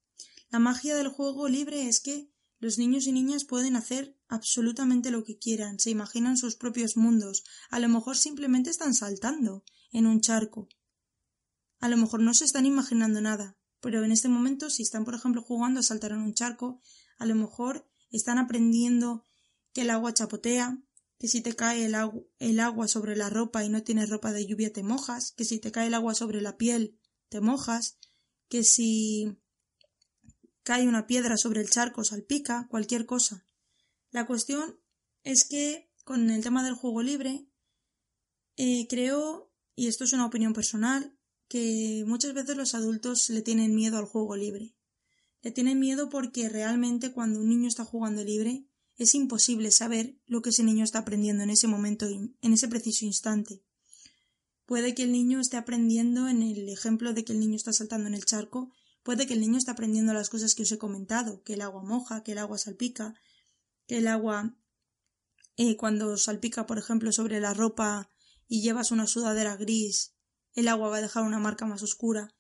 La 0.52 0.60
magia 0.60 0.96
del 0.96 1.10
juego 1.10 1.50
libre 1.50 1.90
es 1.90 2.00
que 2.00 2.30
los 2.60 2.78
niños 2.78 3.08
y 3.08 3.12
niñas 3.12 3.46
pueden 3.46 3.76
hacer 3.76 4.18
absolutamente 4.28 5.12
lo 5.12 5.24
que 5.24 5.38
quieran, 5.38 5.80
se 5.80 5.90
imaginan 5.90 6.38
sus 6.38 6.56
propios 6.56 6.98
mundos, 6.98 7.44
a 7.70 7.80
lo 7.80 7.90
mejor 7.90 8.18
simplemente 8.18 8.70
están 8.70 8.94
saltando 8.94 9.64
en 9.92 10.06
un 10.06 10.22
charco. 10.22 10.68
A 11.80 11.88
lo 11.88 11.98
mejor 11.98 12.22
no 12.22 12.34
se 12.34 12.44
están 12.44 12.66
imaginando 12.66 13.22
nada, 13.22 13.58
pero 13.80 14.04
en 14.04 14.12
este 14.12 14.28
momento, 14.28 14.70
si 14.70 14.84
están, 14.84 15.06
por 15.06 15.16
ejemplo, 15.16 15.42
jugando 15.42 15.80
a 15.80 15.84
saltar 15.84 16.12
en 16.12 16.20
un 16.20 16.34
charco, 16.34 16.82
a 17.18 17.26
lo 17.26 17.36
mejor 17.36 17.90
están 18.12 18.38
aprendiendo 18.38 19.26
que 19.74 19.82
el 19.82 19.90
agua 19.90 20.14
chapotea, 20.14 20.84
que 21.18 21.28
si 21.28 21.42
te 21.42 21.56
cae 21.56 21.86
el, 21.86 21.96
el 22.40 22.60
agua 22.60 22.88
sobre 22.88 23.16
la 23.16 23.30
ropa 23.30 23.64
y 23.64 23.70
no 23.70 23.84
tienes 23.84 24.10
ropa 24.10 24.34
de 24.34 24.46
lluvia 24.46 24.74
te 24.74 24.84
mojas, 24.84 25.32
que 25.32 25.46
si 25.46 25.60
te 25.60 25.72
cae 25.72 25.88
el 25.88 25.94
agua 25.94 26.14
sobre 26.14 26.42
la 26.42 26.58
piel 26.58 27.00
te 27.30 27.42
mojas, 27.42 27.98
que 28.50 28.64
si 28.64 29.38
cae 30.70 30.88
una 30.88 31.08
piedra 31.08 31.36
sobre 31.36 31.62
el 31.62 31.70
charco, 31.72 32.04
salpica, 32.04 32.68
cualquier 32.70 33.08
cosa. 33.08 33.44
La 34.12 34.28
cuestión 34.28 34.80
es 35.24 35.44
que 35.44 35.92
con 36.04 36.30
el 36.30 36.44
tema 36.44 36.64
del 36.64 36.76
juego 36.76 37.02
libre, 37.02 37.50
eh, 38.56 38.86
creo, 38.88 39.52
y 39.76 39.88
esto 39.88 40.04
es 40.04 40.14
una 40.14 40.28
opinión 40.28 40.54
personal, 40.54 41.18
que 41.48 42.04
muchas 42.06 42.36
veces 42.36 42.56
los 42.56 42.76
adultos 42.76 43.32
le 43.32 43.42
tienen 43.42 43.74
miedo 43.74 43.98
al 43.98 44.06
juego 44.06 44.36
libre. 44.36 44.76
Le 45.42 45.50
tienen 45.50 45.80
miedo 45.80 46.08
porque 46.08 46.50
realmente 46.50 47.14
cuando 47.14 47.40
un 47.40 47.50
niño 47.50 47.68
está 47.68 47.84
jugando 47.84 48.24
libre 48.24 48.68
es 48.96 49.16
imposible 49.16 49.72
saber 49.72 50.22
lo 50.28 50.44
que 50.44 50.52
ese 50.52 50.62
niño 50.62 50.84
está 50.84 51.00
aprendiendo 51.00 51.42
en 51.42 51.50
ese 51.50 51.66
momento, 51.66 52.06
en 52.08 52.54
ese 52.54 52.68
preciso 52.68 53.06
instante. 53.06 53.64
Puede 54.68 54.94
que 54.94 55.02
el 55.02 55.14
niño 55.14 55.40
esté 55.40 55.58
aprendiendo 55.58 56.28
en 56.28 56.44
el 56.44 56.70
ejemplo 56.70 57.14
de 57.14 57.26
que 57.26 57.34
el 57.34 57.40
niño 57.40 57.56
está 57.56 57.74
saltando 57.74 58.08
en 58.08 58.14
el 58.14 58.26
charco 58.26 58.72
Puede 59.10 59.26
que 59.26 59.34
el 59.34 59.42
niño 59.42 59.58
esté 59.58 59.72
aprendiendo 59.72 60.14
las 60.14 60.30
cosas 60.30 60.54
que 60.54 60.62
os 60.62 60.72
he 60.72 60.78
comentado, 60.78 61.42
que 61.42 61.54
el 61.54 61.62
agua 61.62 61.82
moja, 61.82 62.22
que 62.22 62.34
el 62.34 62.38
agua 62.38 62.60
salpica, 62.60 63.16
que 63.88 63.98
el 63.98 64.08
agua 64.08 64.56
eh, 65.58 65.78
cuando 65.78 66.16
salpica, 66.16 66.68
por 66.68 66.78
ejemplo, 66.78 67.12
sobre 67.12 67.40
la 67.40 67.56
ropa 67.56 68.08
y 68.48 68.62
llevas 68.62 68.92
una 68.92 69.08
sudadera 69.08 69.56
gris, 69.56 70.14
el 70.54 70.68
agua 70.68 70.90
va 70.90 70.98
a 70.98 71.02
dejar 71.02 71.24
una 71.24 71.40
marca 71.40 71.66
más 71.66 71.82
oscura. 71.82 72.36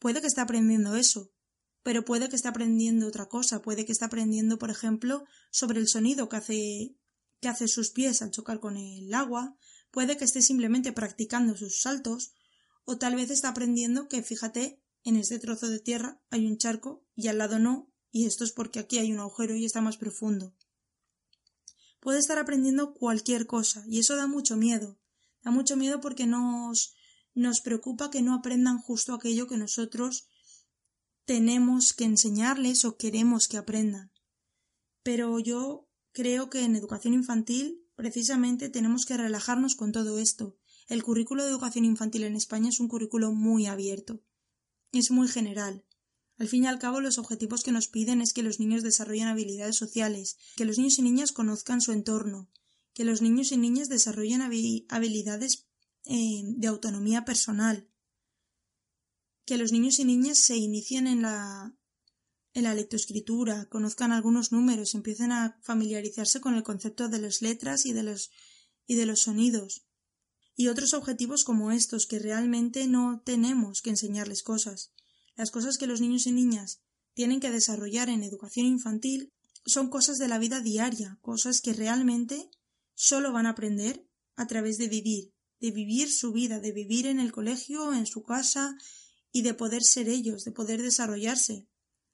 Puede 0.00 0.20
que 0.20 0.26
esté 0.26 0.40
aprendiendo 0.40 0.96
eso, 0.96 1.30
pero 1.84 2.04
puede 2.04 2.28
que 2.28 2.34
esté 2.34 2.48
aprendiendo 2.48 3.06
otra 3.06 3.28
cosa, 3.28 3.62
puede 3.62 3.86
que 3.86 3.92
esté 3.92 4.04
aprendiendo, 4.04 4.58
por 4.58 4.70
ejemplo, 4.70 5.24
sobre 5.52 5.78
el 5.78 5.86
sonido 5.86 6.28
que 6.28 6.36
hace 6.36 6.96
que 7.40 7.46
hace 7.46 7.68
sus 7.68 7.90
pies 7.90 8.22
al 8.22 8.32
chocar 8.32 8.58
con 8.58 8.76
el 8.76 9.14
agua, 9.14 9.56
puede 9.92 10.16
que 10.16 10.24
esté 10.24 10.42
simplemente 10.42 10.92
practicando 10.92 11.56
sus 11.56 11.80
saltos, 11.80 12.32
o 12.84 12.98
tal 12.98 13.14
vez 13.14 13.30
está 13.30 13.50
aprendiendo 13.50 14.08
que, 14.08 14.24
fíjate, 14.24 14.82
en 15.08 15.16
este 15.16 15.38
trozo 15.38 15.68
de 15.68 15.80
tierra 15.80 16.20
hay 16.30 16.46
un 16.46 16.58
charco 16.58 17.04
y 17.16 17.28
al 17.28 17.38
lado 17.38 17.58
no, 17.58 17.90
y 18.10 18.26
esto 18.26 18.44
es 18.44 18.52
porque 18.52 18.78
aquí 18.78 18.98
hay 18.98 19.12
un 19.12 19.20
agujero 19.20 19.54
y 19.54 19.64
está 19.64 19.80
más 19.80 19.96
profundo. 19.96 20.54
Puede 22.00 22.18
estar 22.18 22.38
aprendiendo 22.38 22.94
cualquier 22.94 23.46
cosa, 23.46 23.84
y 23.88 23.98
eso 23.98 24.16
da 24.16 24.26
mucho 24.26 24.56
miedo. 24.56 25.00
Da 25.42 25.50
mucho 25.50 25.76
miedo 25.76 26.00
porque 26.00 26.26
nos, 26.26 26.94
nos 27.34 27.60
preocupa 27.60 28.10
que 28.10 28.22
no 28.22 28.34
aprendan 28.34 28.78
justo 28.78 29.14
aquello 29.14 29.46
que 29.46 29.56
nosotros 29.56 30.28
tenemos 31.24 31.92
que 31.92 32.04
enseñarles 32.04 32.84
o 32.84 32.96
queremos 32.96 33.48
que 33.48 33.56
aprendan. 33.56 34.12
Pero 35.02 35.38
yo 35.38 35.88
creo 36.12 36.50
que 36.50 36.64
en 36.64 36.76
educación 36.76 37.14
infantil 37.14 37.84
precisamente 37.94 38.68
tenemos 38.68 39.06
que 39.06 39.16
relajarnos 39.16 39.74
con 39.74 39.92
todo 39.92 40.18
esto. 40.18 40.56
El 40.86 41.02
currículo 41.02 41.44
de 41.44 41.50
educación 41.50 41.84
infantil 41.84 42.24
en 42.24 42.36
España 42.36 42.68
es 42.68 42.80
un 42.80 42.88
currículo 42.88 43.32
muy 43.32 43.66
abierto 43.66 44.22
es 44.92 45.10
muy 45.10 45.28
general. 45.28 45.84
Al 46.38 46.48
fin 46.48 46.64
y 46.64 46.66
al 46.68 46.78
cabo, 46.78 47.00
los 47.00 47.18
objetivos 47.18 47.64
que 47.64 47.72
nos 47.72 47.88
piden 47.88 48.20
es 48.20 48.32
que 48.32 48.44
los 48.44 48.60
niños 48.60 48.82
desarrollen 48.82 49.26
habilidades 49.26 49.76
sociales, 49.76 50.38
que 50.56 50.64
los 50.64 50.78
niños 50.78 50.98
y 50.98 51.02
niñas 51.02 51.32
conozcan 51.32 51.80
su 51.80 51.92
entorno, 51.92 52.48
que 52.94 53.04
los 53.04 53.22
niños 53.22 53.50
y 53.50 53.56
niñas 53.56 53.88
desarrollen 53.88 54.42
habilidades 54.42 55.66
eh, 56.04 56.42
de 56.44 56.68
autonomía 56.68 57.24
personal, 57.24 57.88
que 59.44 59.58
los 59.58 59.72
niños 59.72 59.98
y 59.98 60.04
niñas 60.04 60.38
se 60.38 60.56
inicien 60.56 61.06
en 61.08 61.22
la, 61.22 61.74
en 62.54 62.64
la 62.64 62.74
lectoescritura, 62.74 63.66
conozcan 63.68 64.12
algunos 64.12 64.52
números, 64.52 64.94
empiecen 64.94 65.32
a 65.32 65.58
familiarizarse 65.62 66.40
con 66.40 66.54
el 66.54 66.62
concepto 66.62 67.08
de 67.08 67.18
las 67.18 67.42
letras 67.42 67.84
y 67.84 67.92
de 67.92 68.04
los, 68.04 68.30
y 68.86 68.94
de 68.94 69.06
los 69.06 69.20
sonidos, 69.20 69.87
y 70.58 70.66
otros 70.66 70.92
objetivos 70.92 71.44
como 71.44 71.70
estos 71.70 72.08
que 72.08 72.18
realmente 72.18 72.88
no 72.88 73.22
tenemos 73.24 73.80
que 73.80 73.90
enseñarles 73.90 74.42
cosas. 74.42 74.92
Las 75.36 75.52
cosas 75.52 75.78
que 75.78 75.86
los 75.86 76.00
niños 76.00 76.26
y 76.26 76.32
niñas 76.32 76.80
tienen 77.14 77.38
que 77.38 77.52
desarrollar 77.52 78.08
en 78.08 78.24
educación 78.24 78.66
infantil 78.66 79.32
son 79.64 79.88
cosas 79.88 80.18
de 80.18 80.26
la 80.26 80.40
vida 80.40 80.60
diaria, 80.60 81.16
cosas 81.22 81.60
que 81.60 81.74
realmente 81.74 82.50
solo 82.94 83.32
van 83.32 83.46
a 83.46 83.50
aprender 83.50 84.04
a 84.34 84.48
través 84.48 84.78
de 84.78 84.88
vivir, 84.88 85.32
de 85.60 85.70
vivir 85.70 86.10
su 86.10 86.32
vida, 86.32 86.58
de 86.58 86.72
vivir 86.72 87.06
en 87.06 87.20
el 87.20 87.30
colegio, 87.30 87.94
en 87.94 88.06
su 88.06 88.24
casa 88.24 88.76
y 89.30 89.42
de 89.42 89.54
poder 89.54 89.84
ser 89.84 90.08
ellos, 90.08 90.42
de 90.42 90.50
poder 90.50 90.82
desarrollarse. 90.82 91.68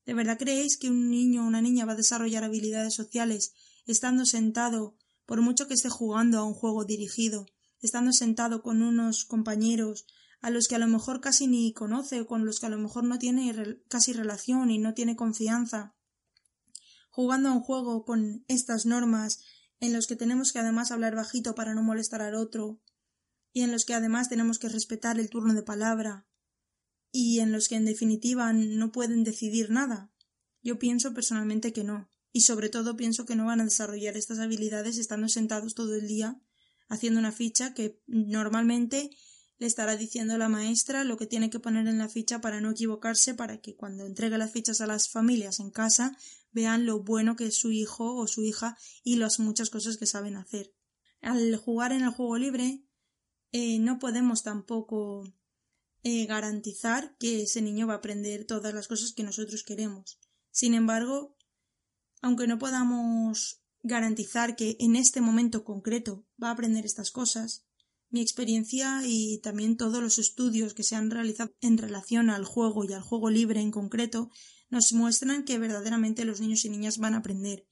¿De 0.05 0.13
verdad 0.13 0.39
creéis 0.39 0.77
que 0.77 0.91
un 0.91 1.11
niño 1.11 1.45
o 1.45 1.47
una 1.47 1.63
niña 1.63 1.87
va 1.87 1.95
a 1.95 1.97
desarrollar 1.97 2.45
habilidades 2.45 2.93
sociales 2.93 3.55
estando 3.87 4.27
sentado, 4.27 4.99
por 5.25 5.41
mucho 5.41 5.67
que 5.67 5.73
esté 5.73 5.89
jugando 5.89 6.39
a 6.39 6.45
un 6.45 6.53
juego 6.53 6.85
dirigido, 6.85 7.47
estando 7.85 8.13
sentado 8.13 8.63
con 8.63 8.83
unos 8.83 9.25
compañeros 9.25 10.07
a 10.41 10.51
los 10.51 10.69
que 10.69 10.75
a 10.75 10.79
lo 10.79 10.89
mejor 10.89 11.21
casi 11.21 11.47
ni 11.47 11.73
conoce 11.73 12.21
o 12.21 12.27
con 12.27 12.45
los 12.45 12.61
que 12.61 12.67
a 12.67 12.71
lo 12.71 12.79
mejor 12.79 13.05
no 13.05 13.19
tiene 13.19 13.55
casi 13.89 14.13
relación 14.13 14.71
y 14.71 14.79
no 14.79 14.95
tiene 14.95 15.17
confianza, 15.17 15.95
jugando 17.11 17.49
a 17.49 17.53
un 17.53 17.61
juego 17.61 18.05
con 18.05 18.45
estas 18.49 18.87
normas 18.87 19.41
en 19.81 19.93
los 19.93 20.07
que 20.07 20.17
tenemos 20.17 20.53
que 20.53 20.59
además 20.59 20.91
hablar 20.91 21.15
bajito 21.15 21.55
para 21.55 21.75
no 21.75 21.83
molestar 21.83 22.23
al 22.23 22.35
otro 22.35 22.81
y 23.53 23.63
en 23.63 23.73
los 23.73 23.85
que 23.85 23.95
además 23.95 24.29
tenemos 24.29 24.59
que 24.59 24.69
respetar 24.69 25.19
el 25.19 25.31
turno 25.31 25.55
de 25.55 25.63
palabra 25.63 26.27
y 27.13 27.41
en 27.41 27.53
los 27.53 27.69
que 27.69 27.77
en 27.77 27.85
definitiva 27.85 28.53
no 28.53 28.93
pueden 28.93 29.25
decidir 29.25 29.71
nada. 29.71 30.11
Yo 30.63 30.79
pienso 30.79 31.15
personalmente 31.15 31.73
que 31.73 31.85
no, 31.85 32.11
y 32.33 32.41
sobre 32.41 32.69
todo 32.69 32.97
pienso 32.97 33.25
que 33.27 33.37
no 33.37 33.47
van 33.47 33.61
a 33.61 33.65
desarrollar 33.65 34.17
estas 34.17 34.41
habilidades 34.41 34.99
estando 34.99 35.29
sentados 35.29 35.75
todo 35.75 35.95
el 35.95 36.09
día 36.09 36.41
haciendo 36.89 37.21
una 37.21 37.33
ficha 37.33 37.75
que 37.75 38.01
normalmente 38.07 39.11
le 39.59 39.67
estará 39.67 39.97
diciendo 39.97 40.37
la 40.37 40.49
maestra 40.49 41.05
lo 41.05 41.17
que 41.17 41.27
tiene 41.27 41.51
que 41.51 41.61
poner 41.61 41.87
en 41.87 41.99
la 41.99 42.09
ficha 42.09 42.41
para 42.41 42.61
no 42.61 42.71
equivocarse, 42.71 43.35
para 43.35 43.61
que 43.61 43.77
cuando 43.77 44.05
entregue 44.05 44.39
las 44.39 44.53
fichas 44.53 44.81
a 44.81 44.87
las 44.87 45.09
familias 45.09 45.61
en 45.61 45.71
casa 45.71 46.17
vean 46.53 46.87
lo 46.87 47.03
bueno 47.03 47.37
que 47.37 47.47
es 47.47 47.57
su 47.57 47.71
hijo 47.71 48.17
o 48.17 48.27
su 48.27 48.45
hija 48.45 48.77
y 49.03 49.17
las 49.17 49.39
muchas 49.39 49.71
cosas 49.71 49.97
que 49.97 50.07
saben 50.07 50.37
hacer. 50.37 50.75
Al 51.21 51.57
jugar 51.57 51.93
en 51.93 52.03
el 52.03 52.11
juego 52.11 52.37
libre 52.39 52.85
eh, 53.53 53.79
no 53.79 53.99
podemos 53.99 54.43
tampoco 54.43 55.33
eh, 56.03 56.27
garantizar 56.27 57.17
que 57.19 57.43
ese 57.43 57.63
niño 57.63 57.87
va 57.87 57.95
a 57.95 57.99
aprender 57.99 58.45
todas 58.45 58.75
las 58.75 58.89
cosas 58.89 59.13
que 59.13 59.23
nosotros 59.23 59.63
queremos. 59.63 60.19
Sin 60.51 60.75
embargo, 60.75 61.37
aunque 62.21 62.47
no 62.47 62.59
podamos 62.59 63.64
garantizar 63.85 64.57
que 64.57 64.77
en 64.81 64.97
este 64.97 65.21
momento 65.21 65.63
concreto 65.63 66.27
va 66.43 66.49
a 66.49 66.53
aprender 66.53 66.87
estas 66.87 67.11
cosas, 67.11 67.65
mi 68.09 68.23
experiencia 68.23 69.03
y 69.05 69.39
también 69.43 69.77
todos 69.77 70.03
los 70.03 70.19
estudios 70.19 70.73
que 70.73 70.83
se 70.83 70.97
han 70.97 71.11
realizado 71.11 71.55
en 71.61 71.77
relación 71.77 72.31
al 72.31 72.45
juego 72.45 72.85
y 72.85 72.93
al 72.95 73.03
juego 73.03 73.29
libre 73.29 73.61
en 73.61 73.71
concreto 73.71 74.31
nos 74.71 74.93
muestran 74.95 75.45
que 75.45 75.59
verdaderamente 75.59 76.25
los 76.25 76.41
niños 76.41 76.65
y 76.65 76.71
niñas 76.71 76.99
van 76.99 77.15
a 77.15 77.19
aprender. 77.19 77.69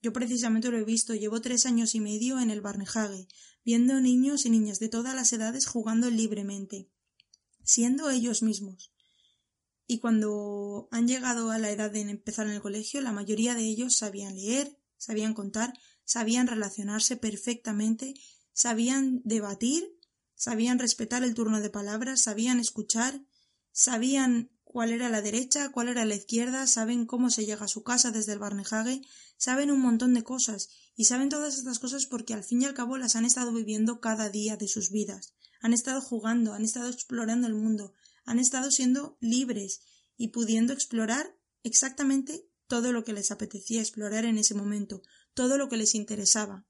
Yo 0.00 0.12
precisamente 0.12 0.70
lo 0.70 0.78
he 0.78 0.84
visto, 0.84 1.14
llevo 1.14 1.40
tres 1.40 1.66
años 1.66 1.96
y 1.96 2.00
medio 2.00 2.38
en 2.38 2.50
el 2.50 2.60
Barnehage, 2.60 3.26
viendo 3.64 4.00
niños 4.00 4.46
y 4.46 4.50
niñas 4.50 4.78
de 4.78 4.88
todas 4.88 5.16
las 5.16 5.32
edades 5.32 5.66
jugando 5.66 6.08
libremente, 6.08 6.88
siendo 7.64 8.10
ellos 8.10 8.42
mismos. 8.42 8.92
Y 9.88 9.98
cuando 9.98 10.86
han 10.92 11.08
llegado 11.08 11.50
a 11.50 11.58
la 11.58 11.70
edad 11.72 11.90
de 11.90 12.02
empezar 12.02 12.46
en 12.46 12.52
el 12.52 12.60
colegio, 12.60 13.00
la 13.00 13.10
mayoría 13.10 13.54
de 13.56 13.64
ellos 13.64 13.96
sabían 13.96 14.36
leer, 14.36 14.78
sabían 14.98 15.32
contar, 15.32 15.72
sabían 16.04 16.46
relacionarse 16.46 17.16
perfectamente 17.16 18.14
sabían 18.58 19.22
debatir, 19.24 19.88
sabían 20.34 20.80
respetar 20.80 21.22
el 21.22 21.32
turno 21.32 21.60
de 21.60 21.70
palabras, 21.70 22.22
sabían 22.22 22.58
escuchar, 22.58 23.22
sabían 23.70 24.50
cuál 24.64 24.90
era 24.90 25.08
la 25.08 25.22
derecha, 25.22 25.70
cuál 25.70 25.86
era 25.86 26.04
la 26.04 26.16
izquierda, 26.16 26.66
saben 26.66 27.06
cómo 27.06 27.30
se 27.30 27.46
llega 27.46 27.66
a 27.66 27.68
su 27.68 27.84
casa 27.84 28.10
desde 28.10 28.32
el 28.32 28.40
Barnehage, 28.40 29.02
saben 29.36 29.70
un 29.70 29.80
montón 29.80 30.12
de 30.12 30.24
cosas, 30.24 30.70
y 30.96 31.04
saben 31.04 31.28
todas 31.28 31.56
estas 31.56 31.78
cosas 31.78 32.06
porque 32.06 32.34
al 32.34 32.42
fin 32.42 32.62
y 32.62 32.64
al 32.64 32.74
cabo 32.74 32.98
las 32.98 33.14
han 33.14 33.24
estado 33.24 33.52
viviendo 33.52 34.00
cada 34.00 34.28
día 34.28 34.56
de 34.56 34.66
sus 34.66 34.90
vidas, 34.90 35.34
han 35.60 35.72
estado 35.72 36.00
jugando, 36.00 36.52
han 36.52 36.64
estado 36.64 36.88
explorando 36.88 37.46
el 37.46 37.54
mundo, 37.54 37.94
han 38.24 38.40
estado 38.40 38.72
siendo 38.72 39.16
libres 39.20 39.82
y 40.16 40.28
pudiendo 40.28 40.72
explorar 40.72 41.32
exactamente 41.62 42.47
todo 42.68 42.92
lo 42.92 43.02
que 43.02 43.12
les 43.12 43.30
apetecía 43.30 43.80
explorar 43.80 44.24
en 44.24 44.38
ese 44.38 44.54
momento, 44.54 45.02
todo 45.34 45.58
lo 45.58 45.68
que 45.68 45.76
les 45.76 45.94
interesaba. 45.94 46.66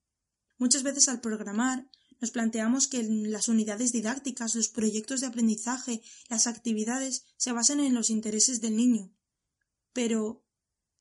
Muchas 0.57 0.83
veces 0.83 1.09
al 1.09 1.21
programar 1.21 1.91
nos 2.21 2.31
planteamos 2.31 2.89
que 2.89 3.03
las 3.03 3.49
unidades 3.49 3.93
didácticas, 3.93 4.55
los 4.55 4.69
proyectos 4.69 5.21
de 5.21 5.27
aprendizaje, 5.27 6.03
las 6.29 6.47
actividades 6.47 7.25
se 7.37 7.53
basan 7.53 7.81
en 7.81 7.95
los 7.95 8.11
intereses 8.11 8.61
del 8.61 8.77
niño. 8.77 9.13
Pero 9.93 10.45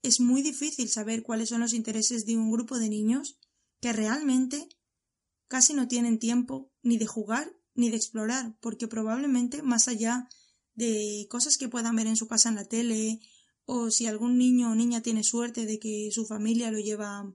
es 0.04 0.20
muy 0.20 0.42
difícil 0.42 0.90
saber 0.90 1.24
cuáles 1.24 1.50
son 1.50 1.62
los 1.62 1.74
intereses 1.74 2.26
de 2.26 2.38
un 2.38 2.52
grupo 2.52 2.78
de 2.78 2.90
niños 2.90 3.40
que 3.82 3.94
realmente 3.94 4.70
casi 5.48 5.74
no 5.74 5.88
tienen 5.88 6.20
tiempo 6.20 6.72
ni 6.84 6.98
de 6.98 7.08
jugar 7.08 7.52
ni 7.74 7.90
de 7.90 7.98
explorar, 7.98 8.58
porque 8.60 8.88
probablemente 8.88 9.62
más 9.62 9.88
allá 9.88 10.28
de 10.74 11.28
cosas 11.30 11.58
que 11.58 11.70
puedan 11.70 11.96
ver 11.96 12.08
en 12.08 12.16
su 12.16 12.28
casa 12.28 12.50
en 12.50 12.56
la 12.56 12.66
tele, 12.66 13.20
o 13.68 13.92
si 13.92 14.08
algún 14.08 14.38
niño 14.38 14.72
o 14.72 14.76
niña 14.76 15.02
tiene 15.02 15.24
suerte 15.24 15.66
de 15.66 15.78
que 15.78 16.10
su 16.12 16.26
familia 16.26 16.72
lo 16.72 16.80
lleva 16.80 17.20
a 17.20 17.34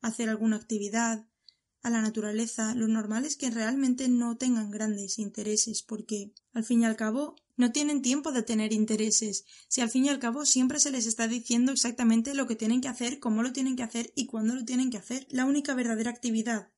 hacer 0.00 0.30
alguna 0.30 0.56
actividad, 0.56 1.26
a 1.82 1.90
la 1.90 2.00
naturaleza, 2.00 2.74
lo 2.74 2.88
normal 2.88 3.26
es 3.26 3.36
que 3.36 3.50
realmente 3.50 4.08
no 4.08 4.38
tengan 4.38 4.70
grandes 4.70 5.18
intereses, 5.18 5.82
porque 5.82 6.32
al 6.54 6.64
fin 6.64 6.80
y 6.80 6.86
al 6.86 6.96
cabo 6.96 7.36
no 7.56 7.72
tienen 7.72 8.00
tiempo 8.00 8.32
de 8.32 8.42
tener 8.42 8.72
intereses, 8.72 9.44
si 9.68 9.82
al 9.82 9.90
fin 9.90 10.06
y 10.06 10.08
al 10.08 10.18
cabo 10.18 10.46
siempre 10.46 10.80
se 10.80 10.90
les 10.90 11.06
está 11.06 11.28
diciendo 11.28 11.72
exactamente 11.72 12.34
lo 12.34 12.46
que 12.46 12.56
tienen 12.56 12.80
que 12.80 12.88
hacer, 12.88 13.18
cómo 13.18 13.42
lo 13.42 13.52
tienen 13.52 13.76
que 13.76 13.82
hacer 13.82 14.12
y 14.16 14.26
cuándo 14.26 14.54
lo 14.54 14.64
tienen 14.64 14.90
que 14.90 14.96
hacer. 14.96 15.26
La 15.28 15.44
única 15.44 15.74
verdadera 15.74 16.10
actividad 16.10 16.72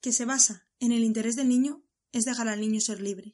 que 0.00 0.12
se 0.12 0.24
basa 0.24 0.66
en 0.78 0.92
el 0.92 1.04
interés 1.04 1.36
del 1.36 1.48
niño 1.48 1.84
es 2.12 2.24
dejar 2.24 2.48
al 2.48 2.60
niño 2.60 2.80
ser 2.80 3.02
libre. 3.02 3.32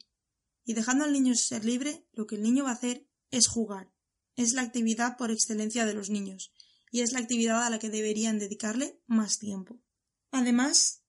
Y 0.65 0.73
dejando 0.73 1.05
al 1.05 1.13
niño 1.13 1.35
ser 1.35 1.63
libre, 1.63 2.05
lo 2.11 2.27
que 2.27 2.35
el 2.35 2.43
niño 2.43 2.65
va 2.65 2.71
a 2.71 2.73
hacer 2.73 3.07
es 3.29 3.47
jugar. 3.47 3.93
Es 4.35 4.53
la 4.53 4.61
actividad 4.61 5.17
por 5.17 5.31
excelencia 5.31 5.85
de 5.85 5.93
los 5.93 6.09
niños, 6.09 6.51
y 6.91 7.01
es 7.01 7.13
la 7.13 7.19
actividad 7.19 7.63
a 7.63 7.69
la 7.69 7.79
que 7.79 7.89
deberían 7.89 8.39
dedicarle 8.39 8.99
más 9.07 9.39
tiempo. 9.39 9.79
Además, 10.31 11.01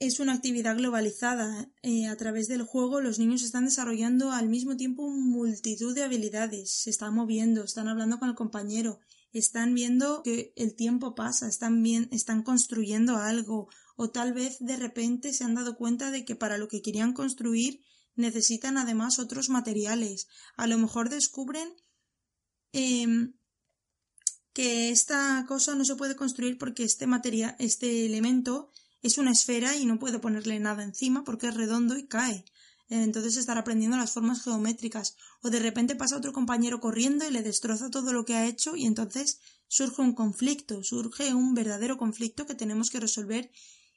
es 0.00 0.18
una 0.18 0.32
actividad 0.32 0.76
globalizada. 0.76 1.70
Eh, 1.82 2.06
a 2.06 2.16
través 2.16 2.48
del 2.48 2.62
juego 2.62 3.00
los 3.00 3.20
niños 3.20 3.42
están 3.42 3.66
desarrollando 3.66 4.32
al 4.32 4.48
mismo 4.48 4.76
tiempo 4.76 5.08
multitud 5.08 5.94
de 5.94 6.02
habilidades. 6.02 6.72
Se 6.72 6.90
están 6.90 7.14
moviendo, 7.14 7.62
están 7.62 7.86
hablando 7.86 8.18
con 8.18 8.28
el 8.28 8.34
compañero, 8.34 8.98
están 9.32 9.74
viendo 9.74 10.22
que 10.24 10.52
el 10.56 10.74
tiempo 10.74 11.14
pasa, 11.14 11.48
están, 11.48 11.82
bien, 11.82 12.08
están 12.10 12.42
construyendo 12.42 13.16
algo 13.16 13.68
o 13.94 14.10
tal 14.10 14.32
vez 14.32 14.56
de 14.58 14.76
repente 14.76 15.32
se 15.32 15.44
han 15.44 15.54
dado 15.54 15.76
cuenta 15.76 16.10
de 16.10 16.24
que 16.24 16.34
para 16.34 16.58
lo 16.58 16.66
que 16.66 16.82
querían 16.82 17.12
construir 17.12 17.80
necesitan 18.16 18.78
además 18.78 19.20
otros 19.20 19.48
materiales. 19.48 20.26
A 20.56 20.66
lo 20.66 20.78
mejor 20.78 21.10
descubren 21.10 21.72
em, 22.72 23.34
que 24.52 24.90
esta 24.90 25.44
cosa 25.48 25.74
no 25.74 25.84
se 25.84 25.96
puede 25.96 26.16
construir 26.16 26.58
porque 26.58 26.84
este 26.84 27.06
material, 27.06 27.56
este 27.58 28.06
elemento 28.06 28.70
es 29.02 29.18
una 29.18 29.32
esfera 29.32 29.76
y 29.76 29.86
no 29.86 29.98
puedo 29.98 30.20
ponerle 30.20 30.60
nada 30.60 30.82
encima 30.82 31.24
porque 31.24 31.48
es 31.48 31.54
redondo 31.54 31.96
y 31.96 32.06
cae. 32.06 32.44
Entonces 32.88 33.36
estará 33.36 33.60
aprendiendo 33.60 33.96
las 33.96 34.12
formas 34.12 34.42
geométricas. 34.42 35.16
O 35.40 35.48
de 35.48 35.60
repente 35.60 35.96
pasa 35.96 36.16
otro 36.16 36.32
compañero 36.32 36.80
corriendo 36.80 37.26
y 37.26 37.30
le 37.30 37.42
destroza 37.42 37.90
todo 37.90 38.12
lo 38.12 38.24
que 38.24 38.34
ha 38.34 38.46
hecho 38.46 38.76
y 38.76 38.84
entonces 38.84 39.40
surge 39.66 40.02
un 40.02 40.14
conflicto, 40.14 40.84
surge 40.84 41.32
un 41.34 41.54
verdadero 41.54 41.96
conflicto 41.96 42.46
que 42.46 42.54
tenemos 42.54 42.90
que 42.90 43.00
resolver 43.00 43.50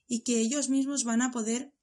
y 0.08 0.22
que 0.22 0.40
ellos 0.40 0.70
mismos 0.70 1.04
van 1.04 1.22
a 1.22 1.32
poder 1.32 1.74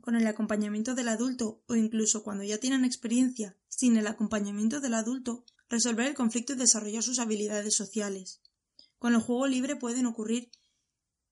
con 0.00 0.16
el 0.16 0.26
acompañamiento 0.26 0.94
del 0.94 1.08
adulto 1.08 1.62
o 1.68 1.76
incluso 1.76 2.24
cuando 2.24 2.42
ya 2.42 2.58
tienen 2.58 2.84
experiencia 2.84 3.56
sin 3.68 3.96
el 3.96 4.06
acompañamiento 4.06 4.80
del 4.80 4.94
adulto 4.94 5.44
resolver 5.68 6.06
el 6.06 6.14
conflicto 6.14 6.52
y 6.52 6.56
desarrollar 6.56 7.02
sus 7.02 7.18
habilidades 7.18 7.74
sociales. 7.74 8.40
Con 8.98 9.14
el 9.14 9.20
juego 9.20 9.46
libre 9.46 9.76
pueden 9.76 10.06
ocurrir 10.06 10.50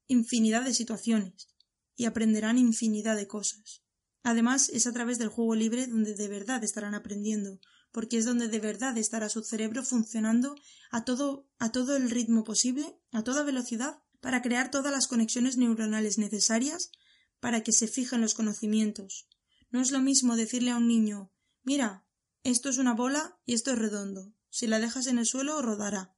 infinidad 0.06 0.64
de 0.64 0.74
situaciones 0.74 1.48
y 1.96 2.04
aprenderán 2.06 2.58
infinidad 2.58 3.16
de 3.16 3.26
cosas. 3.26 3.82
Además, 4.22 4.68
es 4.70 4.86
a 4.86 4.92
través 4.92 5.18
del 5.18 5.28
juego 5.28 5.54
libre 5.54 5.86
donde 5.86 6.14
de 6.14 6.28
verdad 6.28 6.64
estarán 6.64 6.94
aprendiendo, 6.94 7.60
porque 7.92 8.18
es 8.18 8.24
donde 8.24 8.48
de 8.48 8.58
verdad 8.58 8.96
estará 8.98 9.28
su 9.28 9.42
cerebro 9.44 9.84
funcionando 9.84 10.56
a 10.90 11.04
todo, 11.04 11.48
a 11.58 11.72
todo 11.72 11.96
el 11.96 12.10
ritmo 12.10 12.42
posible, 12.42 12.98
a 13.12 13.22
toda 13.22 13.44
velocidad, 13.44 13.98
para 14.20 14.42
crear 14.42 14.70
todas 14.70 14.92
las 14.92 15.06
conexiones 15.06 15.56
neuronales 15.58 16.18
necesarias 16.18 16.90
para 17.40 17.62
que 17.62 17.72
se 17.72 17.86
fijen 17.86 18.22
los 18.22 18.34
conocimientos. 18.34 19.28
No 19.70 19.82
es 19.82 19.90
lo 19.90 20.00
mismo 20.00 20.36
decirle 20.36 20.70
a 20.70 20.78
un 20.78 20.88
niño 20.88 21.30
Mira, 21.64 22.03
esto 22.44 22.68
es 22.68 22.78
una 22.78 22.94
bola 22.94 23.38
y 23.46 23.54
esto 23.54 23.72
es 23.72 23.78
redondo. 23.78 24.32
Si 24.50 24.66
la 24.66 24.78
dejas 24.78 25.06
en 25.06 25.18
el 25.18 25.26
suelo, 25.26 25.60
rodará. 25.62 26.14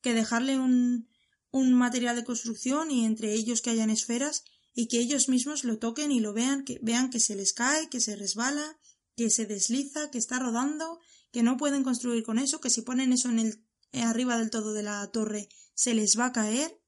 Que 0.00 0.14
dejarle 0.14 0.58
un, 0.58 1.08
material 1.52 2.16
de 2.16 2.24
construcción 2.24 2.90
y 2.90 3.04
entre 3.04 3.32
ellos 3.32 3.62
que 3.62 3.70
hayan 3.70 3.90
esferas 3.90 4.44
y 4.74 4.88
que 4.88 4.98
ellos 4.98 5.28
mismos 5.28 5.64
lo 5.64 5.78
toquen 5.78 6.12
y 6.12 6.20
lo 6.20 6.32
vean, 6.32 6.64
que 6.64 6.78
vean 6.82 7.10
que 7.10 7.20
se 7.20 7.34
les 7.34 7.52
cae, 7.52 7.88
que 7.88 8.00
se 8.00 8.14
resbala, 8.16 8.78
que 9.16 9.30
se 9.30 9.46
desliza, 9.46 10.10
que 10.10 10.18
está 10.18 10.38
rodando, 10.38 11.00
que 11.30 11.42
no 11.42 11.56
pueden 11.56 11.82
construir 11.82 12.22
con 12.22 12.38
eso, 12.38 12.60
que 12.60 12.70
si 12.70 12.82
ponen 12.82 13.12
eso 13.12 13.28
en 13.28 13.38
el 13.38 13.66
eh, 13.92 14.02
arriba 14.02 14.38
del 14.38 14.50
todo 14.50 14.72
de 14.72 14.82
la 14.82 15.06
torre 15.10 15.48
se 15.74 15.94
les 15.94 16.18
va 16.18 16.26
a 16.26 16.32
caer. 16.32 16.80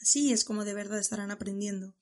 Así 0.00 0.32
es 0.32 0.44
como 0.44 0.64
de 0.64 0.74
verdad 0.74 0.98
estarán 0.98 1.30
aprendiendo. 1.30 1.94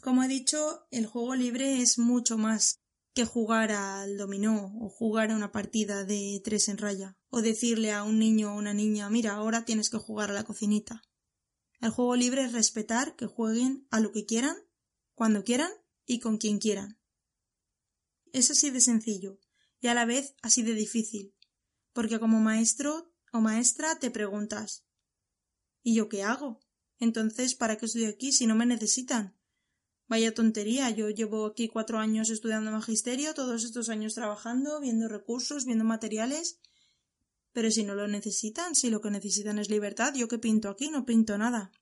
Como 0.00 0.22
he 0.22 0.28
dicho, 0.28 0.86
el 0.90 1.06
juego 1.06 1.34
libre 1.34 1.80
es 1.82 1.98
mucho 1.98 2.38
más 2.38 2.80
que 3.16 3.24
jugar 3.24 3.72
al 3.72 4.18
dominó 4.18 4.76
o 4.78 4.90
jugar 4.90 5.30
a 5.30 5.36
una 5.36 5.50
partida 5.50 6.04
de 6.04 6.38
tres 6.44 6.68
en 6.68 6.76
raya 6.76 7.16
o 7.30 7.40
decirle 7.40 7.90
a 7.90 8.02
un 8.02 8.18
niño 8.18 8.52
o 8.52 8.58
una 8.58 8.74
niña 8.74 9.08
mira 9.08 9.32
ahora 9.32 9.64
tienes 9.64 9.88
que 9.88 9.96
jugar 9.96 10.30
a 10.30 10.34
la 10.34 10.44
cocinita. 10.44 11.02
El 11.80 11.90
juego 11.90 12.14
libre 12.14 12.44
es 12.44 12.52
respetar 12.52 13.16
que 13.16 13.24
jueguen 13.24 13.88
a 13.90 14.00
lo 14.00 14.12
que 14.12 14.26
quieran, 14.26 14.58
cuando 15.14 15.44
quieran 15.44 15.70
y 16.04 16.20
con 16.20 16.36
quien 16.36 16.58
quieran. 16.58 17.00
Es 18.34 18.50
así 18.50 18.68
de 18.68 18.82
sencillo 18.82 19.40
y 19.80 19.86
a 19.88 19.94
la 19.94 20.04
vez 20.04 20.34
así 20.42 20.62
de 20.62 20.74
difícil, 20.74 21.34
porque 21.94 22.20
como 22.20 22.38
maestro 22.38 23.14
o 23.32 23.40
maestra 23.40 23.98
te 23.98 24.10
preguntas 24.10 24.84
¿Y 25.82 25.94
yo 25.94 26.10
qué 26.10 26.22
hago? 26.22 26.60
Entonces, 26.98 27.54
¿para 27.54 27.78
qué 27.78 27.86
estoy 27.86 28.04
aquí 28.04 28.32
si 28.32 28.46
no 28.46 28.54
me 28.56 28.66
necesitan? 28.66 29.38
Vaya 30.08 30.34
tontería, 30.34 30.90
yo 30.90 31.10
llevo 31.10 31.46
aquí 31.46 31.68
cuatro 31.68 31.98
años 31.98 32.30
estudiando 32.30 32.70
magisterio, 32.70 33.34
todos 33.34 33.64
estos 33.64 33.88
años 33.88 34.14
trabajando, 34.14 34.80
viendo 34.80 35.08
recursos, 35.08 35.64
viendo 35.64 35.84
materiales. 35.84 36.60
Pero 37.52 37.70
si 37.70 37.82
no 37.82 37.94
lo 37.94 38.06
necesitan, 38.06 38.74
si 38.74 38.90
lo 38.90 39.00
que 39.00 39.10
necesitan 39.10 39.58
es 39.58 39.68
libertad, 39.68 40.14
yo 40.14 40.28
que 40.28 40.38
pinto 40.38 40.68
aquí 40.68 40.90
no 40.90 41.04
pinto 41.04 41.36
nada. 41.38 41.72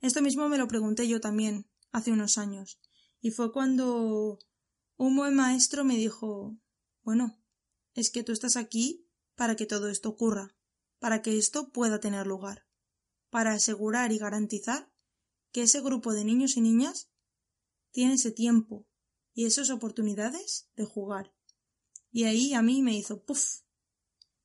Esto 0.00 0.22
mismo 0.22 0.48
me 0.48 0.58
lo 0.58 0.68
pregunté 0.68 1.08
yo 1.08 1.20
también, 1.20 1.66
hace 1.90 2.12
unos 2.12 2.38
años, 2.38 2.78
y 3.20 3.30
fue 3.30 3.52
cuando 3.52 4.38
un 4.96 5.16
buen 5.16 5.34
maestro 5.34 5.84
me 5.84 5.96
dijo 5.96 6.58
bueno, 7.04 7.38
es 7.94 8.10
que 8.10 8.24
tú 8.24 8.32
estás 8.32 8.56
aquí 8.56 9.06
para 9.34 9.56
que 9.56 9.66
todo 9.66 9.88
esto 9.88 10.08
ocurra, 10.08 10.56
para 10.98 11.20
que 11.20 11.36
esto 11.36 11.70
pueda 11.70 12.00
tener 12.00 12.26
lugar, 12.26 12.66
para 13.28 13.52
asegurar 13.52 14.10
y 14.10 14.18
garantizar 14.18 14.90
que 15.52 15.62
ese 15.62 15.82
grupo 15.82 16.14
de 16.14 16.24
niños 16.24 16.56
y 16.56 16.62
niñas 16.62 17.10
tiene 17.94 18.14
ese 18.14 18.32
tiempo 18.32 18.86
y 19.34 19.46
esas 19.46 19.70
oportunidades 19.70 20.68
de 20.74 20.84
jugar. 20.84 21.32
Y 22.10 22.24
ahí 22.24 22.52
a 22.52 22.60
mí 22.60 22.82
me 22.82 22.96
hizo 22.96 23.24
puff. 23.24 23.60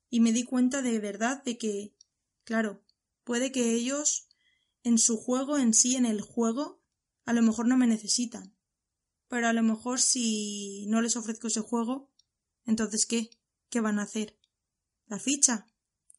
Y 0.07 0.19
me 0.19 0.31
di 0.31 0.43
cuenta 0.43 0.83
de 0.83 0.99
verdad 0.99 1.43
de 1.43 1.57
que, 1.57 1.95
claro, 2.43 2.83
puede 3.23 3.51
que 3.51 3.73
ellos 3.73 4.27
en 4.83 4.99
su 4.99 5.17
juego 5.17 5.57
en 5.57 5.73
sí, 5.73 5.95
en 5.95 6.05
el 6.05 6.21
juego, 6.21 6.79
a 7.25 7.33
lo 7.33 7.41
mejor 7.41 7.67
no 7.67 7.75
me 7.75 7.88
necesitan. 7.88 8.55
Pero 9.27 9.47
a 9.47 9.53
lo 9.53 9.63
mejor 9.63 9.99
si 9.99 10.85
no 10.88 11.01
les 11.01 11.15
ofrezco 11.15 11.47
ese 11.47 11.62
juego, 11.62 12.12
entonces 12.65 13.07
¿qué? 13.07 13.31
¿Qué 13.69 13.81
van 13.81 13.97
a 13.97 14.03
hacer? 14.03 14.39
¿La 15.07 15.19
ficha? 15.19 15.67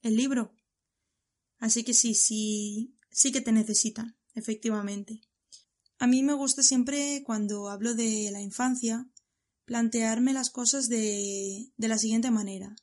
¿El 0.02 0.16
libro? 0.16 0.52
Así 1.58 1.84
que 1.84 1.94
sí, 1.94 2.16
sí, 2.16 2.96
sí 3.08 3.30
que 3.30 3.40
te 3.40 3.52
necesitan, 3.52 4.16
efectivamente. 4.34 5.29
A 6.00 6.06
mí 6.06 6.22
me 6.22 6.32
gusta 6.32 6.62
siempre, 6.62 7.22
cuando 7.26 7.68
hablo 7.68 7.94
de 7.94 8.30
la 8.32 8.40
infancia, 8.40 9.06
plantearme 9.66 10.32
las 10.32 10.48
cosas 10.48 10.88
de, 10.88 11.74
de 11.76 11.88
la 11.88 11.98
siguiente 11.98 12.30
manera. 12.30 12.74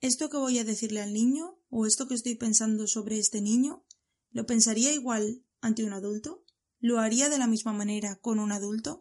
¿Esto 0.00 0.30
que 0.30 0.36
voy 0.36 0.60
a 0.60 0.64
decirle 0.64 1.00
al 1.00 1.12
niño 1.12 1.58
o 1.70 1.86
esto 1.86 2.06
que 2.06 2.14
estoy 2.14 2.36
pensando 2.36 2.86
sobre 2.86 3.18
este 3.18 3.40
niño, 3.40 3.84
lo 4.30 4.46
pensaría 4.46 4.92
igual 4.92 5.44
ante 5.60 5.82
un 5.82 5.92
adulto? 5.92 6.44
¿Lo 6.78 7.00
haría 7.00 7.28
de 7.28 7.38
la 7.38 7.48
misma 7.48 7.72
manera 7.72 8.20
con 8.20 8.38
un 8.38 8.52
adulto? 8.52 9.00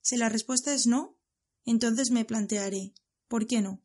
Si 0.00 0.16
la 0.16 0.30
respuesta 0.30 0.72
es 0.72 0.86
no, 0.86 1.18
entonces 1.66 2.10
me 2.10 2.24
plantearé 2.24 2.94
¿por 3.28 3.46
qué 3.46 3.60
no? 3.60 3.82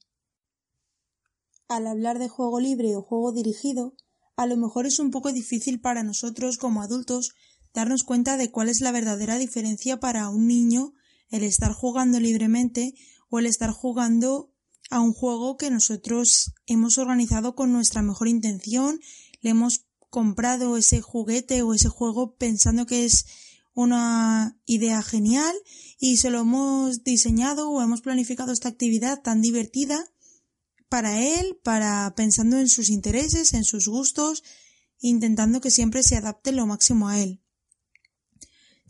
Al 1.67 1.85
hablar 1.85 2.17
de 2.17 2.29
juego 2.29 2.61
libre 2.61 2.95
o 2.95 3.01
juego 3.01 3.33
dirigido, 3.33 3.93
a 4.37 4.45
lo 4.45 4.55
mejor 4.55 4.85
es 4.85 4.99
un 4.99 5.11
poco 5.11 5.33
difícil 5.33 5.81
para 5.81 6.01
nosotros 6.01 6.57
como 6.57 6.81
adultos 6.81 7.33
darnos 7.73 8.03
cuenta 8.03 8.37
de 8.37 8.51
cuál 8.51 8.69
es 8.69 8.81
la 8.81 8.91
verdadera 8.91 9.37
diferencia 9.37 9.99
para 9.99 10.29
un 10.29 10.47
niño 10.47 10.93
el 11.29 11.43
estar 11.43 11.71
jugando 11.71 12.19
libremente 12.19 12.93
o 13.29 13.39
el 13.39 13.45
estar 13.45 13.71
jugando 13.71 14.51
a 14.89 14.99
un 14.99 15.13
juego 15.13 15.55
que 15.55 15.69
nosotros 15.69 16.53
hemos 16.65 16.97
organizado 16.97 17.55
con 17.55 17.71
nuestra 17.71 18.01
mejor 18.01 18.27
intención, 18.27 18.99
le 19.39 19.51
hemos 19.51 19.85
comprado 20.09 20.75
ese 20.75 20.99
juguete 21.01 21.61
o 21.61 21.73
ese 21.73 21.87
juego 21.87 22.35
pensando 22.35 22.85
que 22.85 23.05
es 23.05 23.25
una 23.73 24.59
idea 24.65 25.01
genial 25.01 25.55
y 25.97 26.17
se 26.17 26.29
lo 26.29 26.41
hemos 26.41 27.03
diseñado 27.03 27.69
o 27.69 27.81
hemos 27.81 28.01
planificado 28.01 28.51
esta 28.51 28.67
actividad 28.67 29.21
tan 29.21 29.41
divertida 29.41 30.03
para 30.89 31.21
él, 31.21 31.57
para 31.63 32.13
pensando 32.17 32.59
en 32.59 32.67
sus 32.67 32.89
intereses, 32.89 33.53
en 33.53 33.63
sus 33.63 33.87
gustos, 33.87 34.43
intentando 34.99 35.61
que 35.61 35.71
siempre 35.71 36.03
se 36.03 36.17
adapte 36.17 36.51
lo 36.51 36.65
máximo 36.65 37.07
a 37.07 37.17
él. 37.21 37.41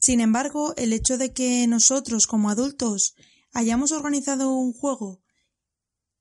Sin 0.01 0.19
embargo, 0.19 0.73
el 0.77 0.93
hecho 0.93 1.19
de 1.19 1.31
que 1.31 1.67
nosotros 1.67 2.25
como 2.25 2.49
adultos 2.49 3.13
hayamos 3.53 3.91
organizado 3.91 4.51
un 4.51 4.73
juego 4.73 5.21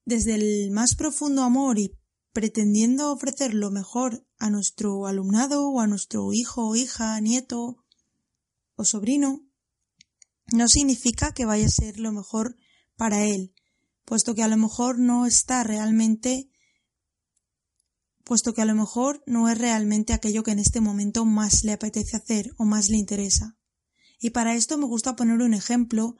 desde 0.05 0.35
el 0.35 0.71
más 0.71 0.95
profundo 0.95 1.43
amor 1.45 1.79
y 1.79 1.97
pretendiendo 2.35 3.11
ofrecer 3.11 3.55
lo 3.55 3.71
mejor 3.71 4.27
a 4.39 4.51
nuestro 4.51 5.07
alumnado 5.07 5.67
o 5.67 5.81
a 5.81 5.87
nuestro 5.87 6.31
hijo, 6.35 6.77
hija, 6.77 7.19
nieto 7.23 7.83
o 8.77 8.85
sobrino, 8.85 9.47
no 10.53 10.69
significa 10.69 11.33
que 11.33 11.47
vaya 11.47 11.65
a 11.65 11.71
ser 11.71 11.99
lo 11.99 12.13
mejor 12.13 12.57
para 12.97 13.25
él, 13.25 13.55
puesto 14.05 14.35
que 14.35 14.43
a 14.43 14.49
lo 14.49 14.59
mejor 14.59 14.99
no 14.99 15.25
está 15.25 15.65
realmente 15.65 16.51
puesto 18.25 18.53
que 18.53 18.61
a 18.61 18.67
lo 18.67 18.75
mejor 18.75 19.23
no 19.27 19.49
es 19.49 19.57
realmente 19.57 20.13
aquello 20.13 20.43
que 20.43 20.51
en 20.51 20.59
este 20.59 20.83
momento 20.83 21.25
más 21.25 21.65
le 21.65 21.73
apetece 21.73 22.19
hacer 22.19 22.53
o 22.59 22.65
más 22.65 22.91
le 22.91 22.99
interesa. 22.99 23.57
Y 24.21 24.31
para 24.31 24.55
esto 24.55 24.79
me 24.79 24.87
gusta 24.87 25.17
poner 25.17 25.41
un 25.41 25.55
ejemplo 25.55 26.17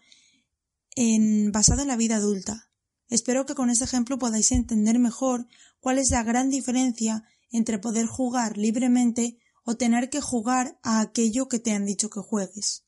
basado 1.53 1.83
en 1.83 1.89
la 1.89 1.97
vida 1.97 2.17
adulta. 2.17 2.71
Espero 3.09 3.45
que 3.45 3.55
con 3.55 3.71
este 3.71 3.85
ejemplo 3.85 4.19
podáis 4.19 4.51
entender 4.53 4.99
mejor 4.99 5.47
cuál 5.81 5.99
es 5.99 6.11
la 6.11 6.23
gran 6.23 6.51
diferencia 6.51 7.25
entre 7.51 7.79
poder 7.79 8.07
jugar 8.07 8.57
libremente 8.57 9.39
o 9.65 9.77
tener 9.77 10.09
que 10.09 10.21
jugar 10.21 10.79
a 10.83 11.01
aquello 11.01 11.49
que 11.49 11.59
te 11.59 11.73
han 11.73 11.85
dicho 11.85 12.09
que 12.09 12.21
juegues. 12.21 12.87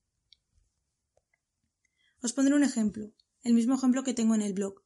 Os 2.22 2.32
pondré 2.32 2.54
un 2.54 2.62
ejemplo, 2.62 3.12
el 3.42 3.54
mismo 3.54 3.74
ejemplo 3.74 4.04
que 4.04 4.14
tengo 4.14 4.34
en 4.34 4.42
el 4.42 4.54
blog. 4.54 4.82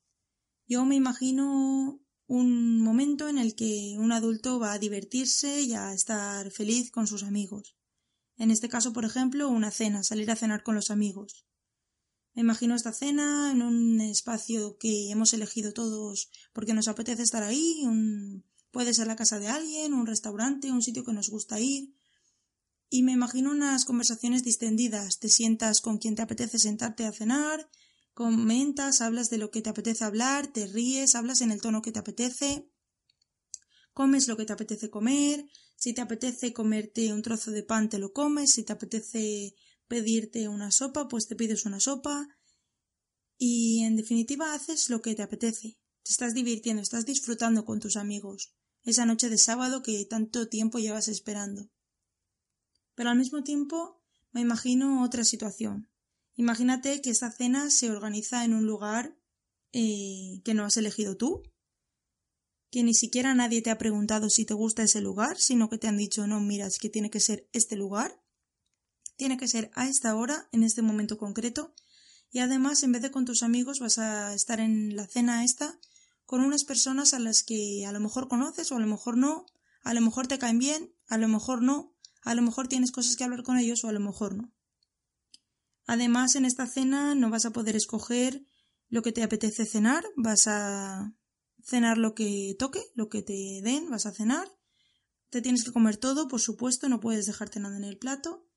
Yo 0.67 0.85
me 0.85 0.97
imagino 0.97 2.01
un 2.27 2.81
momento 2.81 3.29
en 3.29 3.39
el 3.39 3.55
que 3.55 3.95
un 3.99 4.11
adulto 4.11 4.59
va 4.59 4.73
a 4.73 4.79
divertirse 4.79 5.61
y 5.61 5.75
a 5.75 5.93
estar 5.93 6.51
feliz 6.51 6.91
con 6.91 7.07
sus 7.07 7.23
amigos. 7.23 7.76
En 8.39 8.51
este 8.51 8.69
caso, 8.69 8.93
por 8.93 9.05
ejemplo, 9.05 9.49
una 9.49 9.71
cena, 9.71 10.03
salir 10.03 10.31
a 10.31 10.37
cenar 10.37 10.63
con 10.63 10.75
los 10.75 10.91
amigos. 10.91 11.47
Me 12.35 12.43
imagino 12.43 12.75
esta 12.75 12.93
cena 12.93 13.51
en 13.51 13.63
un 13.63 14.01
espacio 14.03 14.77
que 14.77 15.11
hemos 15.11 15.33
elegido 15.33 15.73
todos 15.73 16.29
porque 16.53 16.75
nos 16.75 16.87
apetece 16.87 17.23
estar 17.23 17.43
ahí, 17.43 17.81
un... 17.85 18.45
puede 18.71 18.93
ser 18.93 19.07
la 19.07 19.17
casa 19.17 19.39
de 19.39 19.49
alguien, 19.49 19.95
un 19.95 20.07
restaurante, 20.07 20.71
un 20.71 20.83
sitio 20.83 21.03
que 21.03 21.15
nos 21.15 21.31
gusta 21.31 21.59
ir. 21.61 21.95
Y 22.91 23.03
me 23.05 23.13
imagino 23.13 23.51
unas 23.51 23.87
conversaciones 23.87 24.45
distendidas. 24.45 25.19
Te 25.19 25.31
sientas 25.31 25.81
con 25.81 25.97
quien 25.97 26.15
te 26.15 26.23
apetece 26.23 26.59
sentarte 26.59 27.07
a 27.07 27.13
cenar, 27.13 27.71
comentas, 28.13 29.01
hablas 29.01 29.31
de 29.31 29.39
lo 29.39 29.51
que 29.51 29.63
te 29.63 29.71
apetece 29.71 30.05
hablar, 30.05 30.47
te 30.47 30.67
ríes, 30.67 31.15
hablas 31.15 31.41
en 31.41 31.51
el 31.51 31.63
tono 31.63 31.81
que 31.81 31.93
te 31.93 31.99
apetece, 31.99 32.69
comes 33.95 34.29
lo 34.29 34.37
que 34.37 34.45
te 34.45 34.53
apetece 34.53 34.91
comer, 34.91 35.47
si 35.77 35.93
te 35.93 36.01
apetece 36.01 36.53
comerte 36.53 37.13
un 37.13 37.23
trozo 37.23 37.51
de 37.51 37.63
pan 37.63 37.89
te 37.89 37.99
lo 37.99 38.13
comes, 38.13 38.53
si 38.53 38.65
te 38.65 38.73
apetece 38.73 39.55
pedirte 39.87 40.49
una 40.49 40.71
sopa, 40.71 41.07
pues 41.07 41.29
te 41.29 41.37
pides 41.37 41.65
una 41.67 41.81
sopa 41.81 42.29
y 43.39 43.85
en 43.85 43.97
definitiva 43.97 44.55
haces 44.55 44.89
lo 44.89 45.03
que 45.03 45.15
te 45.15 45.23
apetece. 45.23 45.79
Te 46.03 46.13
estás 46.13 46.35
divirtiendo, 46.35 46.83
estás 46.83 47.05
disfrutando 47.05 47.65
con 47.65 47.81
tus 47.81 47.97
amigos 47.97 48.55
esa 48.85 49.05
noche 49.05 49.29
de 49.29 49.39
sábado 49.39 49.83
que 49.83 50.05
tanto 50.07 50.49
tiempo 50.49 50.79
llevas 50.79 51.09
esperando. 51.09 51.69
Pero 52.95 53.11
al 53.11 53.19
mismo 53.19 53.43
tiempo 53.43 54.01
me 54.31 54.41
imagino 54.41 55.03
otra 55.05 55.25
situación. 55.25 55.91
Imagínate 56.37 57.01
que 57.01 57.11
esta 57.11 57.31
cena 57.31 57.71
se 57.71 57.91
organiza 57.91 58.45
en 58.45 58.55
un 58.55 58.67
lugar 58.67 59.19
eh, 59.73 60.41
que 60.45 60.55
no 60.55 60.65
has 60.65 60.77
elegido 60.77 61.17
tú, 61.17 61.43
que 62.71 62.83
ni 62.83 62.95
siquiera 62.95 63.35
nadie 63.35 63.63
te 63.63 63.71
ha 63.71 63.79
preguntado 63.79 64.29
si 64.31 64.45
te 64.45 64.55
gusta 64.55 64.83
ese 64.83 65.01
lugar, 65.01 65.39
sino 65.39 65.69
que 65.69 65.79
te 65.79 65.89
han 65.89 65.97
dicho 65.97 66.27
no, 66.27 66.41
mira, 66.41 66.67
es 66.67 66.79
que 66.79 66.91
tiene 66.91 67.11
que 67.11 67.21
ser 67.21 67.49
este 67.53 67.77
lugar, 67.77 68.21
tiene 69.17 69.37
que 69.37 69.49
ser 69.49 69.71
a 69.75 69.89
esta 69.89 70.15
hora, 70.15 70.49
en 70.53 70.63
este 70.63 70.83
momento 70.83 71.19
concreto, 71.19 71.75
y 72.31 72.41
además 72.41 72.83
en 72.83 72.93
vez 72.93 73.03
de 73.03 73.11
con 73.11 73.25
tus 73.25 73.43
amigos 73.43 73.79
vas 73.79 73.99
a 73.99 74.35
estar 74.35 74.61
en 74.61 74.97
la 74.97 75.07
cena 75.07 75.45
esta 75.45 75.79
con 76.25 76.41
unas 76.41 76.65
personas 76.65 77.15
a 77.15 77.21
las 77.21 77.45
que 77.45 77.87
a 77.87 77.93
lo 77.93 78.01
mejor 78.01 78.29
conoces 78.29 78.73
o 78.73 78.77
a 78.77 78.81
lo 78.81 78.87
mejor 78.87 79.17
no, 79.17 79.47
a 79.83 79.95
lo 79.95 80.01
mejor 80.01 80.27
te 80.27 80.39
caen 80.39 80.59
bien, 80.59 80.93
a 81.09 81.19
lo 81.19 81.29
mejor 81.29 81.63
no, 81.63 81.95
a 82.23 82.35
lo 82.35 82.43
mejor 82.43 82.67
tienes 82.67 82.91
cosas 82.91 83.15
que 83.15 83.23
hablar 83.23 83.45
con 83.45 83.57
ellos 83.57 83.85
o 83.85 83.89
a 83.89 83.93
lo 83.93 84.01
mejor 84.01 84.35
no. 84.35 84.53
Además, 85.87 86.35
en 86.35 86.45
esta 86.45 86.67
cena 86.67 87.15
no 87.15 87.31
vas 87.31 87.47
a 87.47 87.53
poder 87.53 87.77
escoger 87.77 88.45
lo 88.89 89.03
que 89.03 89.13
te 89.13 89.23
apetece 89.23 89.65
cenar, 89.65 90.05
vas 90.17 90.49
a 90.49 91.15
cenar 91.67 91.99
lo 91.99 92.15
que 92.15 92.55
toque, 92.59 92.83
lo 92.95 93.09
que 93.09 93.23
te 93.23 93.61
den, 93.63 93.91
vas 93.91 94.07
a 94.07 94.13
cenar. 94.13 94.49
Te 95.31 95.43
tienes 95.43 95.65
que 95.65 95.73
comer 95.73 95.97
todo, 95.97 96.29
por 96.29 96.41
supuesto, 96.41 96.89
no 96.89 97.01
puedes 97.01 97.27
dejarte 97.27 97.59
nada 97.59 97.77
en 97.77 97.85
el 97.85 97.99
plato. 97.99 98.49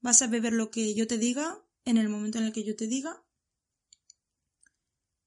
Vas 0.00 0.22
a 0.22 0.26
beber 0.26 0.54
lo 0.54 0.70
que 0.70 0.94
yo 0.94 1.06
te 1.06 1.18
diga 1.18 1.62
en 1.84 1.98
el 1.98 2.08
momento 2.08 2.38
en 2.38 2.44
el 2.44 2.52
que 2.52 2.64
yo 2.64 2.74
te 2.74 2.86
diga. 2.86 3.22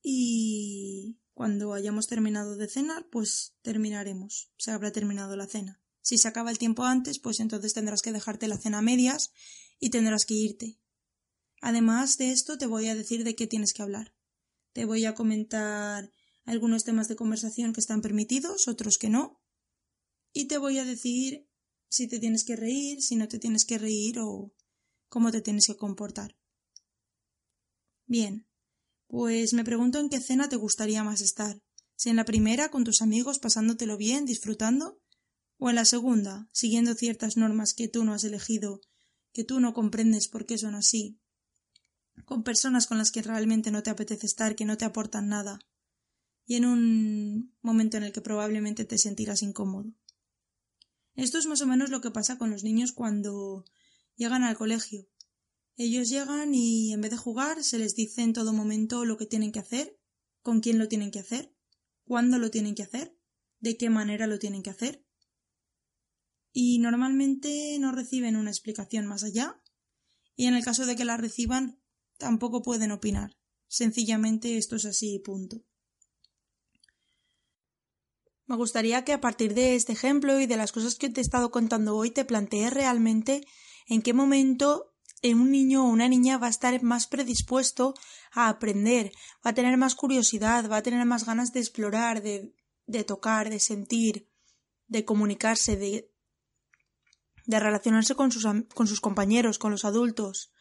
Y 0.02 1.20
cuando 1.34 1.74
hayamos 1.74 2.08
terminado 2.08 2.56
de 2.56 2.68
cenar, 2.68 3.08
pues 3.10 3.56
terminaremos. 3.62 4.52
Se 4.58 4.72
habrá 4.72 4.92
terminado 4.92 5.36
la 5.36 5.46
cena. 5.46 5.82
Si 6.02 6.18
se 6.18 6.28
acaba 6.28 6.50
el 6.50 6.58
tiempo 6.58 6.86
antes, 6.86 7.20
pues 7.20 7.40
entonces 7.40 7.74
tendrás 7.74 8.02
que 8.02 8.12
dejarte 8.12 8.48
la 8.48 8.58
cena 8.58 8.80
a 8.80 8.82
medias 8.82 9.32
y 9.80 9.92
tendrás 9.92 10.26
que 10.26 10.34
irte. 10.34 10.80
Además 11.62 12.18
de 12.18 12.32
esto, 12.32 12.58
te 12.58 12.66
voy 12.66 12.88
a 12.88 12.96
decir 12.96 13.24
de 13.24 13.36
qué 13.36 13.46
tienes 13.46 13.74
que 13.74 13.84
hablar. 13.84 14.16
Te 14.74 14.86
voy 14.86 15.06
a 15.06 15.14
comentar 15.14 16.12
algunos 16.46 16.84
temas 16.84 17.08
de 17.08 17.16
conversación 17.16 17.74
que 17.74 17.80
están 17.80 18.02
permitidos, 18.02 18.68
otros 18.68 18.98
que 18.98 19.10
no. 19.10 19.42
Y 20.34 20.46
te 20.46 20.58
voy 20.58 20.78
a 20.78 20.86
decir 20.86 21.48
si 21.90 22.08
te 22.08 22.20
tienes 22.20 22.44
que 22.44 22.56
reír, 22.56 23.02
si 23.02 23.16
no 23.16 23.28
te 23.28 23.40
tienes 23.40 23.66
que 23.66 23.78
reír 23.78 24.20
o 24.20 24.54
cómo 25.08 25.32
te 25.32 25.42
tienes 25.42 25.68
que 25.68 25.78
comportar. 25.78 26.38
Bien, 28.06 28.48
pues 29.08 29.54
me 29.54 29.64
pregunto 29.64 30.00
en 30.00 30.10
qué 30.10 30.20
cena 30.20 30.50
te 30.50 30.56
gustaría 30.56 31.04
más 31.04 31.22
estar. 31.22 31.62
Si 31.96 32.10
en 32.10 32.16
la 32.16 32.26
primera, 32.26 32.70
con 32.70 32.84
tus 32.84 33.02
amigos, 33.02 33.40
pasándotelo 33.40 33.98
bien, 33.98 34.26
disfrutando, 34.26 35.02
o 35.58 35.70
en 35.70 35.76
la 35.76 35.86
segunda, 35.86 36.48
siguiendo 36.54 36.94
ciertas 36.94 37.36
normas 37.36 37.74
que 37.74 37.88
tú 37.88 38.06
no 38.06 38.14
has 38.14 38.24
elegido, 38.24 38.82
que 39.34 39.44
tú 39.44 39.60
no 39.60 39.74
comprendes 39.74 40.28
por 40.28 40.46
qué 40.46 40.58
son 40.58 40.76
así, 40.76 41.20
con 42.26 42.44
personas 42.44 42.88
con 42.88 42.98
las 42.98 43.12
que 43.12 43.22
realmente 43.22 43.72
no 43.72 43.84
te 43.84 43.90
apetece 43.90 44.26
estar, 44.26 44.56
que 44.56 44.66
no 44.66 44.78
te 44.78 44.86
aportan 44.86 45.28
nada, 45.28 45.60
y 46.50 46.56
en 46.56 46.66
un 46.66 47.56
momento 47.62 47.98
en 47.98 48.04
el 48.04 48.12
que 48.12 48.22
probablemente 48.22 48.84
te 48.84 48.98
sentirás 48.98 49.44
incómodo. 49.44 49.94
Esto 51.14 51.38
es 51.38 51.46
más 51.46 51.62
o 51.62 51.68
menos 51.68 51.92
lo 51.92 52.02
que 52.02 52.10
pasa 52.10 52.40
con 52.40 52.50
los 52.50 52.64
niños 52.64 52.92
cuando 52.92 53.66
llegan 54.16 54.42
al 54.42 54.58
colegio. 54.58 55.08
Ellos 55.76 56.10
llegan 56.10 56.56
y 56.56 56.92
en 56.92 57.02
vez 57.02 57.12
de 57.12 57.18
jugar 57.18 57.64
se 57.64 57.78
les 57.78 57.94
dice 57.94 58.24
en 58.24 58.34
todo 58.34 58.52
momento 58.52 59.06
lo 59.06 59.16
que 59.16 59.28
tienen 59.28 59.52
que 59.52 59.60
hacer, 59.60 60.00
con 60.42 60.60
quién 60.60 60.80
lo 60.80 60.88
tienen 60.88 61.12
que 61.12 61.20
hacer, 61.20 61.56
cuándo 62.04 62.40
lo 62.40 62.50
tienen 62.50 62.74
que 62.74 62.82
hacer, 62.82 63.16
de 63.60 63.78
qué 63.78 63.92
manera 63.92 64.26
lo 64.26 64.40
tienen 64.40 64.64
que 64.64 64.72
hacer. 64.72 65.06
Y 66.52 66.80
normalmente 66.80 67.78
no 67.80 67.92
reciben 67.92 68.36
una 68.36 68.50
explicación 68.50 69.06
más 69.06 69.24
allá, 69.24 69.62
y 70.36 70.48
en 70.48 70.56
el 70.56 70.64
caso 70.64 70.88
de 70.88 70.96
que 70.96 71.06
la 71.06 71.16
reciban 71.16 71.80
tampoco 72.18 72.64
pueden 72.64 72.92
opinar. 72.92 73.38
Sencillamente 73.68 74.58
esto 74.58 74.78
es 74.78 74.86
así 74.86 75.14
y 75.14 75.20
punto. 75.20 75.69
Me 78.50 78.56
gustaría 78.56 79.06
que 79.06 79.14
a 79.14 79.22
partir 79.22 79.54
de 79.54 79.76
este 79.76 79.94
ejemplo 79.94 80.40
y 80.40 80.48
de 80.48 80.58
las 80.58 80.72
cosas 80.72 80.96
que 80.96 81.08
te 81.08 81.22
he 81.22 81.24
estado 81.24 81.52
contando 81.52 81.96
hoy 81.96 82.10
te 82.10 82.26
plantees 82.26 82.74
realmente 82.74 83.46
en 83.88 84.02
qué 84.02 84.12
momento 84.12 84.92
un 85.22 85.52
niño 85.52 85.86
o 85.86 85.90
una 85.90 86.10
niña 86.10 86.40
va 86.40 86.48
a 86.48 86.50
estar 86.50 86.82
más 86.82 87.06
predispuesto 87.06 87.94
a 88.32 88.50
aprender, 88.50 89.12
va 89.46 89.52
a 89.52 89.54
tener 89.54 89.78
más 89.78 89.94
curiosidad, 89.94 90.68
va 90.68 90.78
a 90.78 90.82
tener 90.82 91.06
más 91.06 91.28
ganas 91.28 91.54
de 91.54 91.60
explorar, 91.60 92.24
de, 92.24 92.56
de 92.88 93.04
tocar, 93.04 93.52
de 93.52 93.60
sentir, 93.60 94.28
de 94.88 95.06
comunicarse, 95.06 95.78
de, 95.78 96.12
de 97.46 97.60
relacionarse 97.60 98.16
con 98.16 98.32
sus, 98.32 98.48
con 98.74 98.88
sus 98.88 99.00
compañeros, 99.00 99.60
con 99.60 99.70
los 99.70 99.86
adultos. 99.86 100.52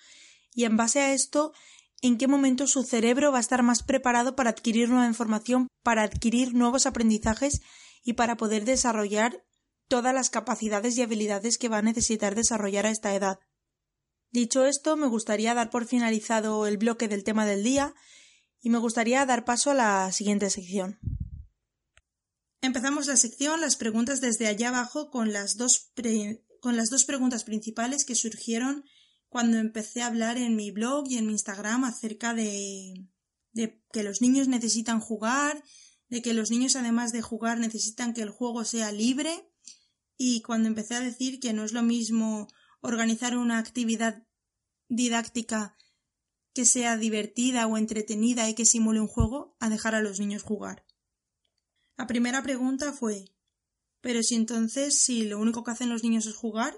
Y 0.53 0.65
en 0.65 0.77
base 0.77 1.01
a 1.01 1.15
esto, 1.15 1.55
en 2.01 2.19
qué 2.19 2.29
momento 2.29 2.67
su 2.67 2.83
cerebro 2.85 3.33
va 3.33 3.39
a 3.39 3.41
estar 3.41 3.63
más 3.63 3.83
preparado 3.83 4.37
para 4.37 4.51
adquirir 4.51 4.89
nueva 4.89 5.07
información, 5.07 5.69
para 5.83 6.03
adquirir 6.03 6.55
nuevos 6.55 6.87
aprendizajes 6.87 7.61
y 8.05 8.13
para 8.13 8.37
poder 8.37 8.65
desarrollar 8.65 9.45
todas 9.89 10.15
las 10.15 10.31
capacidades 10.31 10.97
y 10.97 11.03
habilidades 11.03 11.59
que 11.59 11.69
va 11.69 11.79
a 11.79 11.83
necesitar 11.83 12.35
desarrollar 12.35 12.87
a 12.87 12.91
esta 12.91 13.15
edad. 13.15 13.39
Dicho 14.31 14.67
esto, 14.67 14.97
me 14.97 15.07
gustaría 15.07 15.55
dar 15.55 15.71
por 15.71 15.87
finalizado 15.87 16.67
el 16.67 16.77
bloque 16.77 17.09
del 17.09 17.25
tema 17.25 17.47
del 17.47 17.65
día 17.65 17.95
y 18.61 18.71
me 18.71 18.79
gustaría 18.79 19.25
dar 19.25 19.45
paso 19.45 19.71
a 19.71 19.75
la 19.75 20.13
siguiente 20.13 20.51
sección. 20.51 20.99
Empezamos 22.61 23.07
la 23.07 23.17
sección 23.17 23.61
las 23.61 23.77
preguntas 23.77 24.21
desde 24.21 24.47
allá 24.47 24.69
abajo 24.69 25.11
con 25.11 25.33
las 25.33 25.57
dos, 25.57 25.93
con 26.61 26.77
las 26.77 26.91
dos 26.91 27.05
preguntas 27.05 27.45
principales 27.45 28.05
que 28.05 28.15
surgieron 28.15 28.85
cuando 29.29 29.59
empecé 29.59 30.03
a 30.03 30.07
hablar 30.07 30.39
en 30.39 30.57
mi 30.57 30.71
blog 30.71 31.07
y 31.09 31.19
en 31.19 31.27
mi 31.27 31.33
Instagram 31.33 31.85
acerca 31.85 32.35
de, 32.35 33.07
de 33.53 33.83
que 33.93 34.03
los 34.03 34.21
niños 34.21 34.49
necesitan 34.49 35.01
jugar, 35.01 35.63
de 36.09 36.23
que 36.23 36.35
los 36.35 36.51
niños 36.51 36.77
además 36.77 37.13
de 37.13 37.23
jugar 37.23 37.59
necesitan 37.59 38.15
que 38.15 38.23
el 38.23 38.31
juego 38.31 38.65
sea 38.65 38.93
libre 38.93 39.51
y 40.17 40.43
cuando 40.43 40.69
empecé 40.69 40.95
a 40.95 41.01
decir 41.01 41.41
que 41.41 41.53
no 41.53 41.65
es 41.65 41.73
lo 41.73 41.83
mismo 41.83 42.49
organizar 42.81 43.37
una 43.37 43.59
actividad 43.59 44.27
didáctica 44.89 45.77
que 46.55 46.65
sea 46.65 46.97
divertida 46.97 47.67
o 47.67 47.77
entretenida 47.77 48.49
y 48.49 48.55
que 48.55 48.65
simule 48.65 49.01
un 49.01 49.09
juego 49.09 49.57
a 49.61 49.69
dejar 49.69 49.95
a 49.95 50.01
los 50.01 50.19
niños 50.19 50.43
jugar. 50.43 50.87
La 51.97 52.07
primera 52.07 52.43
pregunta 52.43 52.93
fue 52.93 53.27
pero 54.01 54.23
si 54.23 54.35
entonces 54.35 55.01
si 55.01 55.25
lo 55.25 55.39
único 55.39 55.65
que 55.65 55.71
hacen 55.71 55.91
los 55.91 56.03
niños 56.03 56.27
es 56.27 56.35
jugar, 56.35 56.77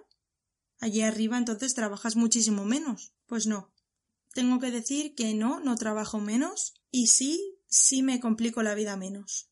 allí 0.80 1.02
arriba 1.02 1.38
entonces 1.38 1.74
trabajas 1.74 2.16
muchísimo 2.16 2.64
menos. 2.64 3.12
Pues 3.26 3.46
no. 3.46 3.72
Tengo 4.32 4.58
que 4.58 4.70
decir 4.70 5.14
que 5.14 5.34
no, 5.34 5.60
no 5.60 5.76
trabajo 5.76 6.20
menos 6.20 6.74
y 6.90 7.08
sí, 7.08 7.58
sí 7.68 8.02
me 8.02 8.20
complico 8.20 8.62
la 8.62 8.74
vida 8.74 8.96
menos. 8.96 9.48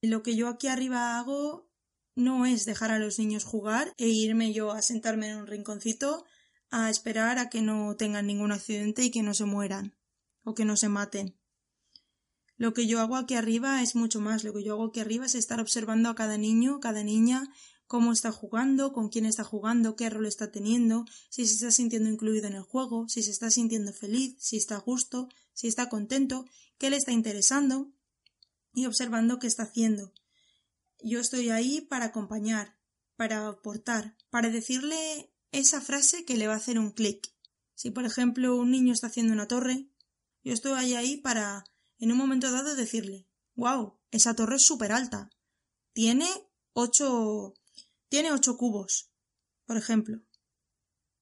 Lo 0.00 0.22
que 0.22 0.36
yo 0.36 0.48
aquí 0.48 0.68
arriba 0.68 1.18
hago 1.18 1.68
no 2.14 2.46
es 2.46 2.64
dejar 2.64 2.90
a 2.90 2.98
los 2.98 3.18
niños 3.18 3.44
jugar 3.44 3.92
e 3.96 4.08
irme 4.08 4.52
yo 4.52 4.70
a 4.70 4.82
sentarme 4.82 5.28
en 5.30 5.38
un 5.38 5.46
rinconcito 5.46 6.24
a 6.70 6.90
esperar 6.90 7.38
a 7.38 7.48
que 7.48 7.62
no 7.62 7.96
tengan 7.96 8.26
ningún 8.26 8.52
accidente 8.52 9.02
y 9.02 9.10
que 9.10 9.22
no 9.22 9.32
se 9.34 9.44
mueran 9.44 9.96
o 10.42 10.54
que 10.54 10.64
no 10.64 10.76
se 10.76 10.88
maten. 10.88 11.38
Lo 12.56 12.72
que 12.72 12.86
yo 12.86 13.00
hago 13.00 13.16
aquí 13.16 13.34
arriba 13.34 13.82
es 13.82 13.96
mucho 13.96 14.20
más. 14.20 14.44
Lo 14.44 14.52
que 14.52 14.62
yo 14.62 14.74
hago 14.74 14.86
aquí 14.86 15.00
arriba 15.00 15.26
es 15.26 15.34
estar 15.34 15.60
observando 15.60 16.08
a 16.08 16.14
cada 16.14 16.38
niño, 16.38 16.80
cada 16.80 17.02
niña, 17.02 17.48
cómo 17.94 18.10
está 18.10 18.32
jugando, 18.32 18.92
con 18.92 19.08
quién 19.08 19.24
está 19.24 19.44
jugando, 19.44 19.94
qué 19.94 20.10
rol 20.10 20.26
está 20.26 20.50
teniendo, 20.50 21.04
si 21.30 21.46
se 21.46 21.54
está 21.54 21.70
sintiendo 21.70 22.10
incluido 22.10 22.48
en 22.48 22.54
el 22.54 22.64
juego, 22.64 23.08
si 23.08 23.22
se 23.22 23.30
está 23.30 23.52
sintiendo 23.52 23.92
feliz, 23.92 24.34
si 24.40 24.56
está 24.56 24.74
a 24.74 24.80
gusto, 24.80 25.28
si 25.52 25.68
está 25.68 25.88
contento, 25.88 26.44
qué 26.76 26.90
le 26.90 26.96
está 26.96 27.12
interesando 27.12 27.92
y 28.72 28.86
observando 28.86 29.38
qué 29.38 29.46
está 29.46 29.62
haciendo. 29.62 30.12
Yo 31.04 31.20
estoy 31.20 31.50
ahí 31.50 31.82
para 31.82 32.06
acompañar, 32.06 32.76
para 33.14 33.46
aportar, 33.46 34.16
para 34.28 34.48
decirle 34.48 35.32
esa 35.52 35.80
frase 35.80 36.24
que 36.24 36.36
le 36.36 36.48
va 36.48 36.54
a 36.54 36.56
hacer 36.56 36.80
un 36.80 36.90
clic. 36.90 37.32
Si, 37.76 37.92
por 37.92 38.06
ejemplo, 38.06 38.56
un 38.56 38.72
niño 38.72 38.92
está 38.92 39.06
haciendo 39.06 39.32
una 39.32 39.46
torre, 39.46 39.86
yo 40.42 40.52
estoy 40.52 40.94
ahí 40.94 41.18
para, 41.18 41.62
en 42.00 42.10
un 42.10 42.18
momento 42.18 42.50
dado, 42.50 42.74
decirle 42.74 43.28
wow, 43.54 43.94
esa 44.10 44.34
torre 44.34 44.56
es 44.56 44.64
súper 44.64 44.90
alta. 44.90 45.30
Tiene 45.92 46.26
ocho. 46.72 47.54
Tiene 48.14 48.30
ocho 48.30 48.56
cubos, 48.56 49.10
por 49.66 49.76
ejemplo. 49.76 50.22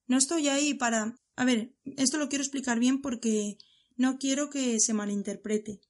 No 0.05 0.15
estoy 0.15 0.47
ahí 0.47 0.75
para. 0.75 1.17
A 1.35 1.43
ver, 1.43 1.75
esto 1.85 2.19
lo 2.19 2.29
quiero 2.29 2.43
explicar 2.43 2.77
bien 2.77 3.01
porque 3.01 3.57
no 3.95 4.19
quiero 4.19 4.51
que 4.51 4.79
se 4.79 4.93
malinterprete. 4.93 5.81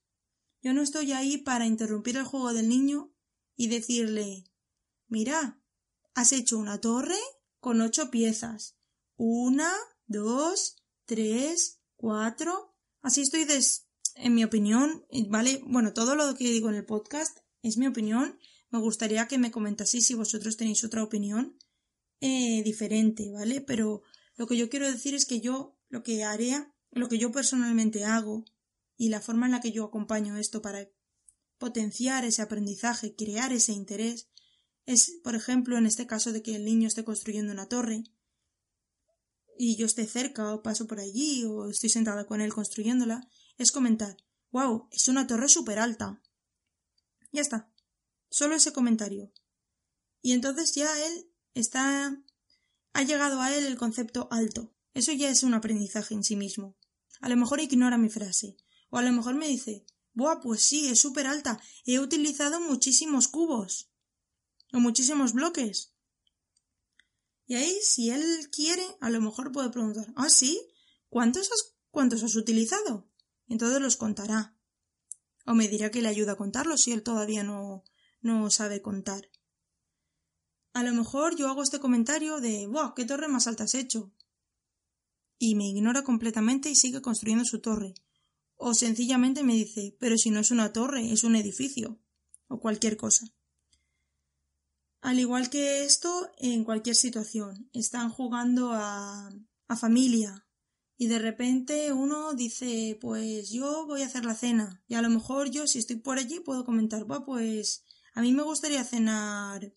Yo 0.61 0.71
no 0.71 0.81
estoy 0.81 1.11
ahí 1.11 1.39
para 1.39 1.65
interrumpir 1.65 2.15
el 2.15 2.23
juego 2.23 2.53
del 2.53 2.69
niño 2.69 3.13
y 3.57 3.67
decirle 3.67 4.45
Mira, 5.09 5.61
has 6.13 6.31
hecho 6.31 6.57
una 6.57 6.79
torre 6.79 7.19
con 7.59 7.81
ocho 7.81 8.09
piezas. 8.09 8.77
Una, 9.17 9.73
dos, 10.07 10.85
tres, 11.03 11.81
cuatro. 11.97 12.77
Así 13.01 13.23
estoy 13.23 13.43
des... 13.43 13.89
en 14.15 14.35
mi 14.35 14.45
opinión, 14.45 15.05
¿vale? 15.27 15.61
Bueno, 15.67 15.91
todo 15.91 16.15
lo 16.15 16.33
que 16.33 16.45
digo 16.45 16.69
en 16.69 16.75
el 16.75 16.85
podcast 16.85 17.39
es 17.61 17.75
mi 17.75 17.87
opinión. 17.87 18.39
Me 18.73 18.79
gustaría 18.79 19.27
que 19.27 19.37
me 19.37 19.51
comentaseis 19.51 20.07
si 20.07 20.15
vosotros 20.15 20.57
tenéis 20.57 20.83
otra 20.83 21.03
opinión 21.03 21.55
eh, 22.21 22.63
diferente, 22.63 23.31
¿vale? 23.31 23.61
Pero 23.61 24.01
lo 24.35 24.47
que 24.47 24.57
yo 24.57 24.67
quiero 24.67 24.91
decir 24.91 25.13
es 25.13 25.27
que 25.27 25.41
yo 25.41 25.77
lo 25.89 26.01
que 26.01 26.23
haría, 26.23 26.73
lo 26.89 27.07
que 27.07 27.19
yo 27.19 27.31
personalmente 27.31 28.03
hago 28.03 28.45
y 28.97 29.09
la 29.09 29.21
forma 29.21 29.45
en 29.45 29.51
la 29.51 29.61
que 29.61 29.71
yo 29.71 29.83
acompaño 29.85 30.37
esto 30.37 30.63
para 30.63 30.89
potenciar 31.59 32.25
ese 32.25 32.41
aprendizaje, 32.41 33.15
crear 33.15 33.53
ese 33.53 33.73
interés, 33.73 34.27
es, 34.87 35.19
por 35.23 35.35
ejemplo, 35.35 35.77
en 35.77 35.85
este 35.85 36.07
caso 36.07 36.31
de 36.31 36.41
que 36.41 36.55
el 36.55 36.65
niño 36.65 36.87
esté 36.87 37.03
construyendo 37.03 37.53
una 37.53 37.69
torre 37.69 38.05
y 39.55 39.75
yo 39.75 39.85
esté 39.85 40.07
cerca 40.07 40.51
o 40.51 40.63
paso 40.63 40.87
por 40.87 40.99
allí 40.99 41.45
o 41.45 41.69
estoy 41.69 41.89
sentada 41.91 42.25
con 42.25 42.41
él 42.41 42.51
construyéndola, 42.51 43.29
es 43.59 43.71
comentar, 43.71 44.17
wow, 44.49 44.87
es 44.89 45.07
una 45.09 45.27
torre 45.27 45.47
súper 45.47 45.77
alta. 45.77 46.19
Ya 47.31 47.41
está. 47.41 47.72
Solo 48.33 48.55
ese 48.55 48.73
comentario. 48.73 49.31
Y 50.23 50.31
entonces 50.31 50.73
ya 50.73 50.89
él 51.05 51.31
está... 51.53 52.19
ha 52.93 53.03
llegado 53.03 53.39
a 53.39 53.55
él 53.55 53.67
el 53.67 53.77
concepto 53.77 54.27
alto. 54.31 54.73
Eso 54.95 55.11
ya 55.11 55.29
es 55.29 55.43
un 55.43 55.53
aprendizaje 55.53 56.15
en 56.15 56.23
sí 56.23 56.35
mismo. 56.35 56.75
A 57.21 57.29
lo 57.29 57.37
mejor 57.37 57.59
ignora 57.59 57.99
mi 57.99 58.09
frase. 58.09 58.57
O 58.89 58.97
a 58.97 59.03
lo 59.03 59.11
mejor 59.11 59.35
me 59.35 59.47
dice, 59.47 59.85
Buah, 60.13 60.41
pues 60.41 60.63
sí, 60.63 60.87
es 60.87 60.97
súper 60.99 61.27
alta. 61.27 61.61
He 61.85 61.99
utilizado 61.99 62.59
muchísimos 62.59 63.27
cubos. 63.27 63.91
O 64.71 64.79
muchísimos 64.79 65.33
bloques. 65.33 65.93
Y 67.45 67.53
ahí, 67.53 67.77
si 67.83 68.09
él 68.09 68.49
quiere, 68.51 68.83
a 68.99 69.11
lo 69.11 69.21
mejor 69.21 69.51
puede 69.51 69.69
preguntar, 69.69 70.11
¿ah, 70.15 70.31
sí? 70.31 70.59
¿Cuántos 71.07 71.51
has, 71.51 71.75
cuántos 71.91 72.23
has 72.23 72.35
utilizado? 72.35 73.07
Entonces 73.47 73.79
los 73.79 73.95
contará. 73.95 74.57
O 75.45 75.53
me 75.53 75.67
dirá 75.67 75.91
que 75.91 76.01
le 76.01 76.07
ayuda 76.07 76.31
a 76.31 76.37
contarlos 76.37 76.81
si 76.81 76.93
él 76.93 77.03
todavía 77.03 77.43
no, 77.43 77.83
no 78.23 78.49
sabe 78.49 78.81
contar. 78.81 79.29
A 80.73 80.81
lo 80.81 80.91
mejor 80.93 81.35
yo 81.35 81.47
hago 81.49 81.61
este 81.61 81.79
comentario 81.79 82.39
de, 82.39 82.65
¡buah, 82.65 82.93
qué 82.95 83.05
torre 83.05 83.27
más 83.27 83.45
alta 83.45 83.65
has 83.65 83.75
hecho! 83.75 84.11
Y 85.37 85.53
me 85.53 85.67
ignora 85.67 86.03
completamente 86.03 86.71
y 86.71 86.75
sigue 86.75 87.01
construyendo 87.01 87.45
su 87.45 87.59
torre 87.59 87.93
o 88.65 88.73
sencillamente 88.73 89.43
me 89.43 89.55
dice 89.55 89.95
pero 89.99 90.17
si 90.17 90.31
no 90.31 90.39
es 90.39 90.51
una 90.51 90.71
torre, 90.71 91.11
es 91.11 91.23
un 91.23 91.35
edificio 91.35 91.99
o 92.47 92.59
cualquier 92.59 92.95
cosa. 92.97 93.27
Al 95.01 95.19
igual 95.19 95.49
que 95.49 95.83
esto, 95.83 96.31
en 96.37 96.63
cualquier 96.63 96.95
situación, 96.95 97.69
están 97.73 98.09
jugando 98.09 98.71
a, 98.71 99.29
a 99.67 99.75
familia 99.75 100.47
y 100.95 101.07
de 101.07 101.19
repente 101.19 101.91
uno 101.91 102.33
dice 102.33 102.97
pues 103.01 103.49
yo 103.49 103.85
voy 103.85 104.01
a 104.01 104.05
hacer 104.05 104.23
la 104.23 104.35
cena 104.35 104.81
y 104.87 104.93
a 104.93 105.01
lo 105.01 105.09
mejor 105.09 105.49
yo 105.49 105.67
si 105.67 105.79
estoy 105.79 105.97
por 105.97 106.17
allí 106.17 106.39
puedo 106.39 106.63
comentar 106.63 107.05
pues 107.25 107.83
a 108.13 108.21
mí 108.21 108.33
me 108.33 108.43
gustaría 108.43 108.83
cenar 108.83 109.73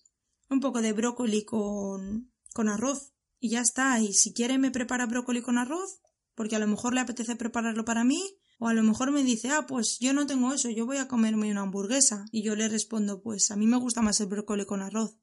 un 0.49 0.61
poco 0.61 0.83
de 0.83 0.93
brócoli 0.93 1.45
con, 1.45 2.33
con 2.55 2.69
arroz 2.69 3.13
y 3.39 3.51
ya 3.51 3.61
está 3.61 4.01
y 4.01 4.13
si 4.15 4.33
quiere 4.33 4.59
me 4.59 4.71
prepara 4.71 5.07
brócoli 5.07 5.43
con 5.43 5.59
arroz 5.59 6.01
porque 6.35 6.57
a 6.57 6.59
lo 6.59 6.67
mejor 6.67 6.95
le 6.95 7.01
apetece 7.01 7.37
prepararlo 7.37 7.85
para 7.85 8.05
mí 8.05 8.39
o 8.59 8.69
a 8.69 8.75
lo 8.75 8.83
mejor 8.83 9.11
me 9.11 9.23
dice, 9.23 9.51
ah, 9.51 9.67
pues 9.67 9.99
yo 9.99 10.13
no 10.13 10.27
tengo 10.27 10.53
eso, 10.53 10.71
yo 10.71 10.87
voy 10.87 10.97
a 10.97 11.09
comerme 11.09 11.51
una 11.51 11.63
hamburguesa. 11.63 12.25
Y 12.33 12.43
yo 12.43 12.57
le 12.57 12.69
respondo, 12.69 13.21
pues 13.23 13.51
a 13.51 13.57
mí 13.57 13.67
me 13.67 13.77
gusta 13.77 14.01
más 14.01 14.21
el 14.21 14.29
brócoli 14.29 14.65
con 14.65 14.83
arroz. 14.83 15.19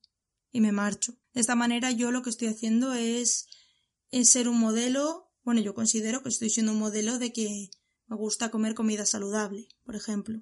Y 0.51 0.61
me 0.61 0.71
marcho. 0.71 1.13
De 1.33 1.41
esta 1.41 1.55
manera 1.55 1.89
yo 1.91 2.11
lo 2.11 2.21
que 2.21 2.29
estoy 2.29 2.49
haciendo 2.49 2.93
es, 2.93 3.47
es 4.11 4.29
ser 4.29 4.47
un 4.47 4.59
modelo 4.59 5.31
Bueno, 5.43 5.61
yo 5.61 5.73
considero 5.73 6.21
que 6.21 6.29
estoy 6.29 6.49
siendo 6.49 6.71
un 6.71 6.79
modelo 6.79 7.17
de 7.17 7.33
que 7.33 7.69
me 8.07 8.15
gusta 8.15 8.51
comer 8.51 8.75
comida 8.75 9.05
saludable, 9.05 9.67
por 9.83 9.95
ejemplo. 9.95 10.41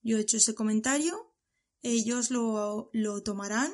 Yo 0.00 0.16
he 0.16 0.20
hecho 0.20 0.36
ese 0.36 0.54
comentario, 0.54 1.33
ellos 1.84 2.30
lo, 2.30 2.90
tomarán 3.22 3.70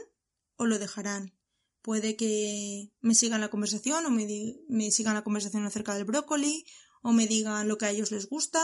o 0.57 0.67
lo 0.67 0.79
dejarán. 0.79 1.33
Puede 1.81 2.17
que 2.17 2.93
me 3.01 3.15
sigan 3.15 3.41
la 3.41 3.49
conversación 3.49 4.05
o 4.05 4.11
me, 4.11 4.27
me 4.69 4.91
sigan 4.91 5.15
la 5.15 5.25
conversación 5.25 5.65
acerca 5.65 5.95
del 5.95 6.05
brócoli 6.05 6.67
o 7.03 7.13
me 7.13 7.27
digan 7.27 7.69
lo 7.69 7.79
que 7.79 7.87
a 7.87 7.91
ellos 7.91 8.11
les 8.11 8.29
gusta 8.29 8.61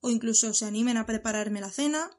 o 0.00 0.10
incluso 0.10 0.52
se 0.52 0.66
animen 0.66 0.98
a 0.98 1.06
prepararme 1.06 1.62
la 1.62 1.70
cena 1.70 2.10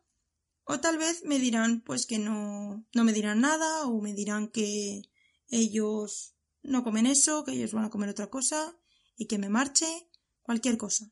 o 0.63 0.80
tal 0.80 0.98
vez 0.98 1.24
me 1.26 1.38
dirán 1.38 1.82
pues 1.82 2.06
que 2.06 2.18
no, 2.18 2.86
no 2.94 3.04
me 3.04 3.13
dirán 3.13 3.42
nada 3.42 3.86
o 3.86 4.02
me 4.02 4.13
dirán 4.13 4.48
que 4.48 5.04
ellos 5.48 6.36
no 6.63 6.84
comen 6.84 7.06
eso, 7.06 7.44
que 7.44 7.52
ellos 7.52 7.74
van 7.74 7.86
a 7.86 7.89
comer 7.89 8.10
otra 8.10 8.30
cosa 8.30 8.78
y 9.18 9.26
que 9.26 9.38
me 9.38 9.50
marche, 9.50 9.86
cualquier 10.42 10.78
cosa. 10.78 11.12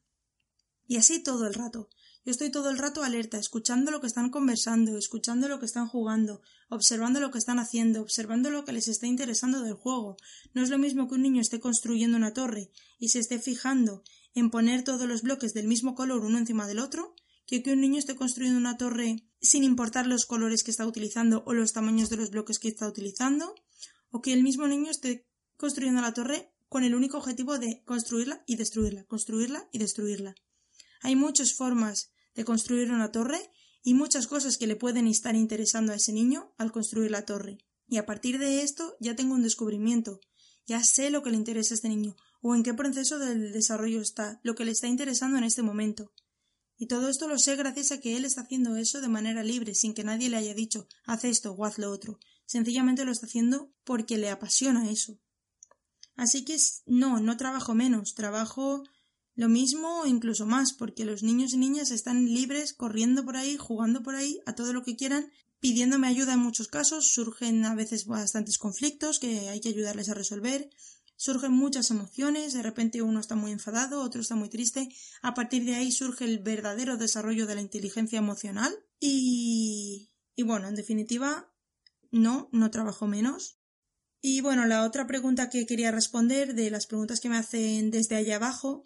Y 0.88 0.98
así 0.98 1.22
todo 1.22 1.46
el 1.46 1.54
rato. 1.54 1.90
Yo 2.28 2.32
estoy 2.32 2.52
todo 2.52 2.70
el 2.70 2.78
rato 2.78 3.04
alerta, 3.04 3.38
escuchando 3.38 3.90
lo 3.90 4.02
que 4.02 4.08
están 4.08 4.30
conversando, 4.30 4.98
escuchando 4.98 5.48
lo 5.48 5.62
que 5.62 5.66
están 5.66 5.88
jugando, 5.88 6.42
observando 6.68 7.22
lo 7.22 7.32
que 7.32 7.38
están 7.38 7.58
haciendo, 7.58 8.02
observando 8.02 8.50
lo 8.50 8.66
que 8.66 8.74
les 8.74 8.90
está 8.90 9.08
interesando 9.08 9.62
del 9.62 9.76
juego. 9.76 10.18
No 10.54 10.62
es 10.62 10.70
lo 10.70 10.78
mismo 10.78 11.08
que 11.08 11.16
un 11.16 11.22
niño 11.22 11.40
esté 11.40 11.62
construyendo 11.62 12.18
una 12.18 12.34
torre 12.34 12.70
y 13.00 13.08
se 13.08 13.20
esté 13.20 13.40
fijando 13.40 14.04
en 14.36 14.50
poner 14.50 14.84
todos 14.84 15.08
los 15.08 15.22
bloques 15.22 15.54
del 15.54 15.70
mismo 15.70 15.96
color 15.96 16.26
uno 16.26 16.38
encima 16.38 16.68
del 16.68 16.80
otro, 16.80 17.16
que 17.46 17.64
que 17.64 17.72
un 17.72 17.80
niño 17.80 17.98
esté 17.98 18.18
construyendo 18.18 18.60
una 18.60 18.76
torre 18.76 19.24
sin 19.40 19.64
importar 19.64 20.06
los 20.06 20.26
colores 20.26 20.66
que 20.66 20.72
está 20.72 20.86
utilizando 20.86 21.46
o 21.46 21.54
los 21.54 21.72
tamaños 21.72 22.10
de 22.10 22.18
los 22.18 22.32
bloques 22.32 22.60
que 22.60 22.68
está 22.68 22.90
utilizando, 22.90 23.56
o 24.10 24.22
que 24.22 24.34
el 24.34 24.44
mismo 24.44 24.68
niño 24.68 24.92
esté 24.92 25.30
construyendo 25.56 26.02
la 26.02 26.14
torre 26.14 26.52
con 26.68 26.84
el 26.84 26.94
único 26.94 27.20
objetivo 27.20 27.58
de 27.58 27.84
construirla 27.86 28.44
y 28.46 28.58
destruirla, 28.58 29.06
construirla 29.06 29.70
y 29.72 29.78
destruirla. 29.78 30.36
Hay 31.02 31.16
muchas 31.16 31.54
formas 31.54 32.12
de 32.38 32.46
construir 32.46 32.92
una 32.92 33.12
torre 33.12 33.42
y 33.84 33.96
muchas 33.96 34.28
cosas 34.28 34.58
que 34.58 34.68
le 34.68 34.76
pueden 34.76 35.08
estar 35.08 35.36
interesando 35.36 35.92
a 35.92 35.96
ese 35.96 36.14
niño 36.14 36.54
al 36.58 36.72
construir 36.72 37.12
la 37.12 37.26
torre. 37.26 37.58
Y 37.88 37.98
a 37.98 38.06
partir 38.06 38.38
de 38.38 38.62
esto 38.62 38.96
ya 39.00 39.16
tengo 39.16 39.34
un 39.34 39.42
descubrimiento. 39.42 40.22
Ya 40.68 40.82
sé 40.84 41.10
lo 41.10 41.24
que 41.24 41.32
le 41.32 41.38
interesa 41.38 41.74
a 41.74 41.76
este 41.76 41.90
niño 41.90 42.16
o 42.42 42.54
en 42.54 42.62
qué 42.62 42.74
proceso 42.74 43.18
del 43.18 43.52
desarrollo 43.52 44.02
está, 44.02 44.40
lo 44.44 44.54
que 44.54 44.66
le 44.66 44.72
está 44.72 44.88
interesando 44.88 45.38
en 45.38 45.46
este 45.46 45.64
momento. 45.64 46.14
Y 46.78 46.86
todo 46.86 47.10
esto 47.10 47.28
lo 47.28 47.40
sé 47.40 47.56
gracias 47.56 47.92
a 47.92 48.00
que 48.00 48.16
él 48.16 48.26
está 48.26 48.42
haciendo 48.42 48.76
eso 48.76 49.02
de 49.02 49.08
manera 49.08 49.44
libre, 49.44 49.74
sin 49.74 49.96
que 49.96 50.04
nadie 50.04 50.30
le 50.30 50.38
haya 50.38 50.54
dicho 50.54 50.88
haz 51.06 51.24
esto 51.24 51.54
o 51.54 51.66
haz 51.66 51.80
lo 51.80 51.90
otro. 51.90 52.20
Sencillamente 52.46 53.04
lo 53.04 53.12
está 53.12 53.26
haciendo 53.26 53.74
porque 53.84 54.20
le 54.20 54.30
apasiona 54.30 54.92
eso. 54.92 55.20
Así 56.16 56.46
que 56.46 56.56
no, 56.86 57.20
no 57.20 57.36
trabajo 57.36 57.74
menos, 57.74 58.14
trabajo 58.14 58.84
lo 59.38 59.50
mismo 59.50 60.02
o 60.02 60.08
incluso 60.08 60.48
más, 60.48 60.74
porque 60.74 61.06
los 61.06 61.22
niños 61.22 61.54
y 61.54 61.58
niñas 61.58 61.92
están 61.92 62.26
libres 62.26 62.74
corriendo 62.74 63.24
por 63.24 63.38
ahí, 63.38 63.56
jugando 63.56 64.02
por 64.02 64.16
ahí, 64.16 64.42
a 64.48 64.56
todo 64.56 64.74
lo 64.74 64.82
que 64.84 64.96
quieran, 64.96 65.32
pidiéndome 65.60 66.08
ayuda 66.08 66.34
en 66.34 66.40
muchos 66.40 66.68
casos, 66.68 67.08
surgen 67.14 67.64
a 67.64 67.76
veces 67.76 68.08
bastantes 68.08 68.58
conflictos 68.58 69.20
que 69.20 69.48
hay 69.48 69.62
que 69.62 69.70
ayudarles 69.70 70.10
a 70.10 70.16
resolver, 70.16 70.72
surgen 71.16 71.52
muchas 71.52 71.92
emociones, 71.92 72.54
de 72.54 72.64
repente 72.64 73.04
uno 73.04 73.20
está 73.20 73.36
muy 73.36 73.52
enfadado, 73.52 74.02
otro 74.02 74.22
está 74.22 74.34
muy 74.34 74.50
triste, 74.50 74.90
a 75.22 75.36
partir 75.36 75.66
de 75.66 75.76
ahí 75.76 75.92
surge 75.92 76.26
el 76.26 76.40
verdadero 76.40 76.98
desarrollo 76.98 77.46
de 77.46 77.56
la 77.56 77.62
inteligencia 77.62 78.18
emocional 78.18 78.74
y, 79.00 80.10
y 80.36 80.42
bueno, 80.42 80.68
en 80.68 80.76
definitiva, 80.76 81.54
no, 82.10 82.50
no 82.52 82.72
trabajo 82.72 83.06
menos. 83.06 83.60
Y 84.20 84.42
bueno, 84.42 84.66
la 84.66 84.84
otra 84.84 85.06
pregunta 85.06 85.52
que 85.52 85.68
quería 85.68 85.92
responder 85.92 86.56
de 86.56 86.72
las 86.72 86.88
preguntas 86.88 87.20
que 87.20 87.30
me 87.30 87.38
hacen 87.38 87.92
desde 87.92 88.16
allá 88.16 88.38
abajo 88.38 88.82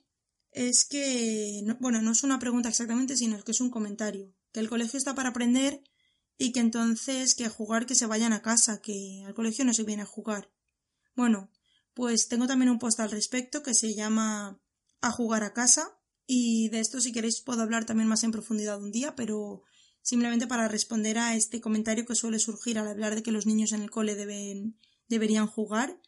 es 0.51 0.85
que, 0.85 1.63
bueno, 1.79 2.01
no 2.01 2.11
es 2.11 2.23
una 2.23 2.39
pregunta 2.39 2.69
exactamente, 2.69 3.15
sino 3.15 3.41
que 3.43 3.51
es 3.51 3.61
un 3.61 3.69
comentario. 3.69 4.33
Que 4.51 4.59
el 4.59 4.69
colegio 4.69 4.97
está 4.97 5.15
para 5.15 5.29
aprender 5.29 5.81
y 6.37 6.51
que 6.51 6.59
entonces 6.59 7.35
que 7.35 7.49
jugar 7.49 7.85
que 7.85 7.95
se 7.95 8.05
vayan 8.05 8.33
a 8.33 8.41
casa, 8.41 8.81
que 8.81 9.23
al 9.25 9.33
colegio 9.33 9.63
no 9.63 9.73
se 9.73 9.83
viene 9.83 10.03
a 10.03 10.07
jugar. 10.07 10.51
Bueno, 11.15 11.49
pues 11.93 12.27
tengo 12.27 12.47
también 12.47 12.71
un 12.71 12.79
post 12.79 12.99
al 12.99 13.11
respecto 13.11 13.63
que 13.63 13.73
se 13.73 13.93
llama 13.93 14.59
A 15.01 15.11
jugar 15.11 15.43
a 15.43 15.53
casa 15.53 15.97
y 16.25 16.69
de 16.69 16.79
esto 16.79 17.01
si 17.01 17.11
queréis 17.11 17.41
puedo 17.41 17.61
hablar 17.61 17.85
también 17.85 18.07
más 18.07 18.23
en 18.23 18.31
profundidad 18.31 18.81
un 18.81 18.91
día, 18.91 19.15
pero 19.15 19.63
simplemente 20.01 20.47
para 20.47 20.67
responder 20.67 21.17
a 21.17 21.35
este 21.35 21.61
comentario 21.61 22.05
que 22.05 22.15
suele 22.15 22.39
surgir 22.39 22.79
al 22.79 22.87
hablar 22.87 23.15
de 23.15 23.23
que 23.23 23.31
los 23.31 23.45
niños 23.45 23.71
en 23.71 23.81
el 23.81 23.91
cole 23.91 24.15
deben, 24.15 24.77
deberían 25.07 25.47
jugar. 25.47 26.01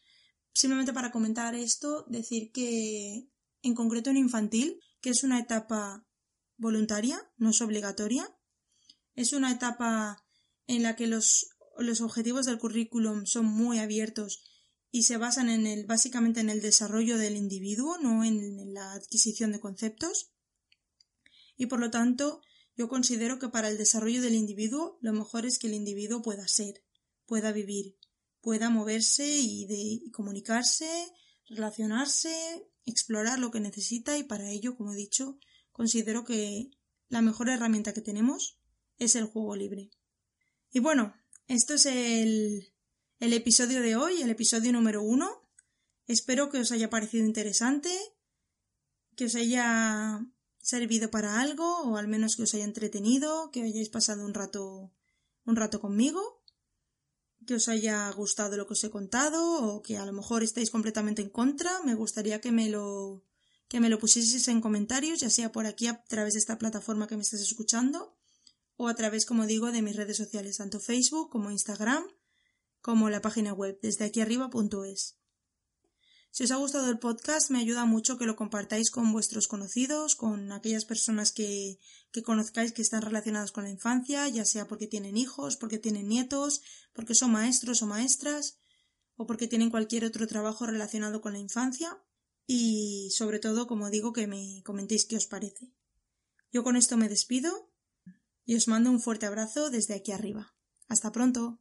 Simplemente 0.52 0.92
para 0.92 1.10
comentar 1.10 1.54
esto, 1.54 2.04
decir 2.08 2.52
que 2.52 3.28
en 3.64 3.74
concreto 3.74 4.10
en 4.10 4.18
infantil, 4.18 4.78
que 5.00 5.10
es 5.10 5.24
una 5.24 5.40
etapa 5.40 6.06
voluntaria, 6.56 7.20
no 7.38 7.50
es 7.50 7.60
obligatoria. 7.62 8.28
Es 9.14 9.32
una 9.32 9.50
etapa 9.50 10.22
en 10.66 10.82
la 10.82 10.96
que 10.96 11.06
los, 11.06 11.48
los 11.78 12.00
objetivos 12.02 12.46
del 12.46 12.58
currículum 12.58 13.26
son 13.26 13.46
muy 13.46 13.78
abiertos 13.78 14.44
y 14.90 15.04
se 15.04 15.16
basan 15.16 15.48
en 15.48 15.66
el, 15.66 15.86
básicamente 15.86 16.40
en 16.40 16.50
el 16.50 16.60
desarrollo 16.60 17.16
del 17.16 17.36
individuo, 17.36 17.98
no 17.98 18.22
en 18.22 18.74
la 18.74 18.92
adquisición 18.92 19.50
de 19.50 19.60
conceptos. 19.60 20.30
Y 21.56 21.66
por 21.66 21.80
lo 21.80 21.90
tanto, 21.90 22.42
yo 22.76 22.88
considero 22.88 23.38
que 23.38 23.48
para 23.48 23.68
el 23.68 23.78
desarrollo 23.78 24.20
del 24.20 24.34
individuo 24.34 24.98
lo 25.00 25.12
mejor 25.12 25.46
es 25.46 25.58
que 25.58 25.68
el 25.68 25.74
individuo 25.74 26.22
pueda 26.22 26.46
ser, 26.48 26.84
pueda 27.24 27.50
vivir, 27.50 27.96
pueda 28.42 28.68
moverse 28.68 29.26
y, 29.26 29.66
de, 29.66 29.76
y 29.78 30.10
comunicarse, 30.10 30.88
relacionarse, 31.48 32.68
explorar 32.86 33.38
lo 33.38 33.50
que 33.50 33.60
necesita 33.60 34.18
y 34.18 34.24
para 34.24 34.50
ello, 34.50 34.76
como 34.76 34.92
he 34.92 34.96
dicho, 34.96 35.38
considero 35.72 36.24
que 36.24 36.70
la 37.08 37.22
mejor 37.22 37.48
herramienta 37.48 37.92
que 37.92 38.00
tenemos 38.00 38.58
es 38.98 39.16
el 39.16 39.24
juego 39.24 39.56
libre. 39.56 39.90
Y 40.70 40.80
bueno, 40.80 41.14
esto 41.46 41.74
es 41.74 41.86
el, 41.86 42.72
el 43.20 43.32
episodio 43.32 43.80
de 43.80 43.96
hoy, 43.96 44.22
el 44.22 44.30
episodio 44.30 44.72
número 44.72 45.02
uno. 45.02 45.48
Espero 46.06 46.50
que 46.50 46.58
os 46.58 46.72
haya 46.72 46.90
parecido 46.90 47.24
interesante, 47.24 47.90
que 49.16 49.26
os 49.26 49.34
haya 49.34 50.26
servido 50.58 51.10
para 51.10 51.40
algo 51.40 51.82
o 51.82 51.96
al 51.96 52.08
menos 52.08 52.36
que 52.36 52.42
os 52.42 52.54
haya 52.54 52.64
entretenido, 52.64 53.50
que 53.50 53.62
hayáis 53.62 53.88
pasado 53.88 54.24
un 54.24 54.34
rato 54.34 54.92
un 55.46 55.56
rato 55.56 55.78
conmigo 55.80 56.33
que 57.46 57.54
os 57.54 57.68
haya 57.68 58.10
gustado 58.12 58.56
lo 58.56 58.66
que 58.66 58.74
os 58.74 58.84
he 58.84 58.90
contado 58.90 59.38
o 59.62 59.82
que 59.82 59.96
a 59.96 60.06
lo 60.06 60.12
mejor 60.12 60.42
estáis 60.42 60.70
completamente 60.70 61.22
en 61.22 61.30
contra, 61.30 61.82
me 61.82 61.94
gustaría 61.94 62.40
que 62.40 62.52
me 62.52 62.68
lo 62.68 63.24
que 63.68 63.80
me 63.80 63.88
lo 63.88 63.98
pusieseis 63.98 64.46
en 64.48 64.60
comentarios, 64.60 65.20
ya 65.20 65.30
sea 65.30 65.50
por 65.50 65.66
aquí 65.66 65.86
a 65.86 66.04
través 66.04 66.34
de 66.34 66.40
esta 66.40 66.58
plataforma 66.58 67.06
que 67.06 67.16
me 67.16 67.22
estás 67.22 67.40
escuchando 67.40 68.16
o 68.76 68.88
a 68.88 68.94
través, 68.94 69.26
como 69.26 69.46
digo, 69.46 69.72
de 69.72 69.82
mis 69.82 69.96
redes 69.96 70.16
sociales, 70.16 70.58
tanto 70.58 70.80
Facebook 70.80 71.30
como 71.30 71.50
Instagram, 71.50 72.04
como 72.80 73.08
la 73.08 73.20
página 73.20 73.52
web 73.52 73.78
desde 73.80 74.04
aquí 74.04 74.20
arriba.es. 74.20 75.16
Si 76.34 76.42
os 76.42 76.50
ha 76.50 76.56
gustado 76.56 76.90
el 76.90 76.98
podcast, 76.98 77.50
me 77.50 77.60
ayuda 77.60 77.84
mucho 77.84 78.18
que 78.18 78.26
lo 78.26 78.34
compartáis 78.34 78.90
con 78.90 79.12
vuestros 79.12 79.46
conocidos, 79.46 80.16
con 80.16 80.50
aquellas 80.50 80.84
personas 80.84 81.30
que, 81.30 81.78
que 82.10 82.24
conozcáis 82.24 82.72
que 82.72 82.82
están 82.82 83.02
relacionadas 83.02 83.52
con 83.52 83.62
la 83.62 83.70
infancia, 83.70 84.28
ya 84.28 84.44
sea 84.44 84.66
porque 84.66 84.88
tienen 84.88 85.16
hijos, 85.16 85.56
porque 85.56 85.78
tienen 85.78 86.08
nietos, 86.08 86.60
porque 86.92 87.14
son 87.14 87.30
maestros 87.30 87.82
o 87.82 87.86
maestras, 87.86 88.58
o 89.14 89.28
porque 89.28 89.46
tienen 89.46 89.70
cualquier 89.70 90.04
otro 90.04 90.26
trabajo 90.26 90.66
relacionado 90.66 91.20
con 91.20 91.34
la 91.34 91.38
infancia. 91.38 92.02
Y 92.48 93.10
sobre 93.12 93.38
todo, 93.38 93.68
como 93.68 93.88
digo, 93.88 94.12
que 94.12 94.26
me 94.26 94.60
comentéis 94.64 95.04
qué 95.04 95.16
os 95.16 95.28
parece. 95.28 95.72
Yo 96.50 96.64
con 96.64 96.74
esto 96.74 96.96
me 96.96 97.08
despido 97.08 97.70
y 98.44 98.56
os 98.56 98.66
mando 98.66 98.90
un 98.90 99.00
fuerte 99.00 99.26
abrazo 99.26 99.70
desde 99.70 99.94
aquí 99.94 100.10
arriba. 100.10 100.52
Hasta 100.88 101.12
pronto. 101.12 101.60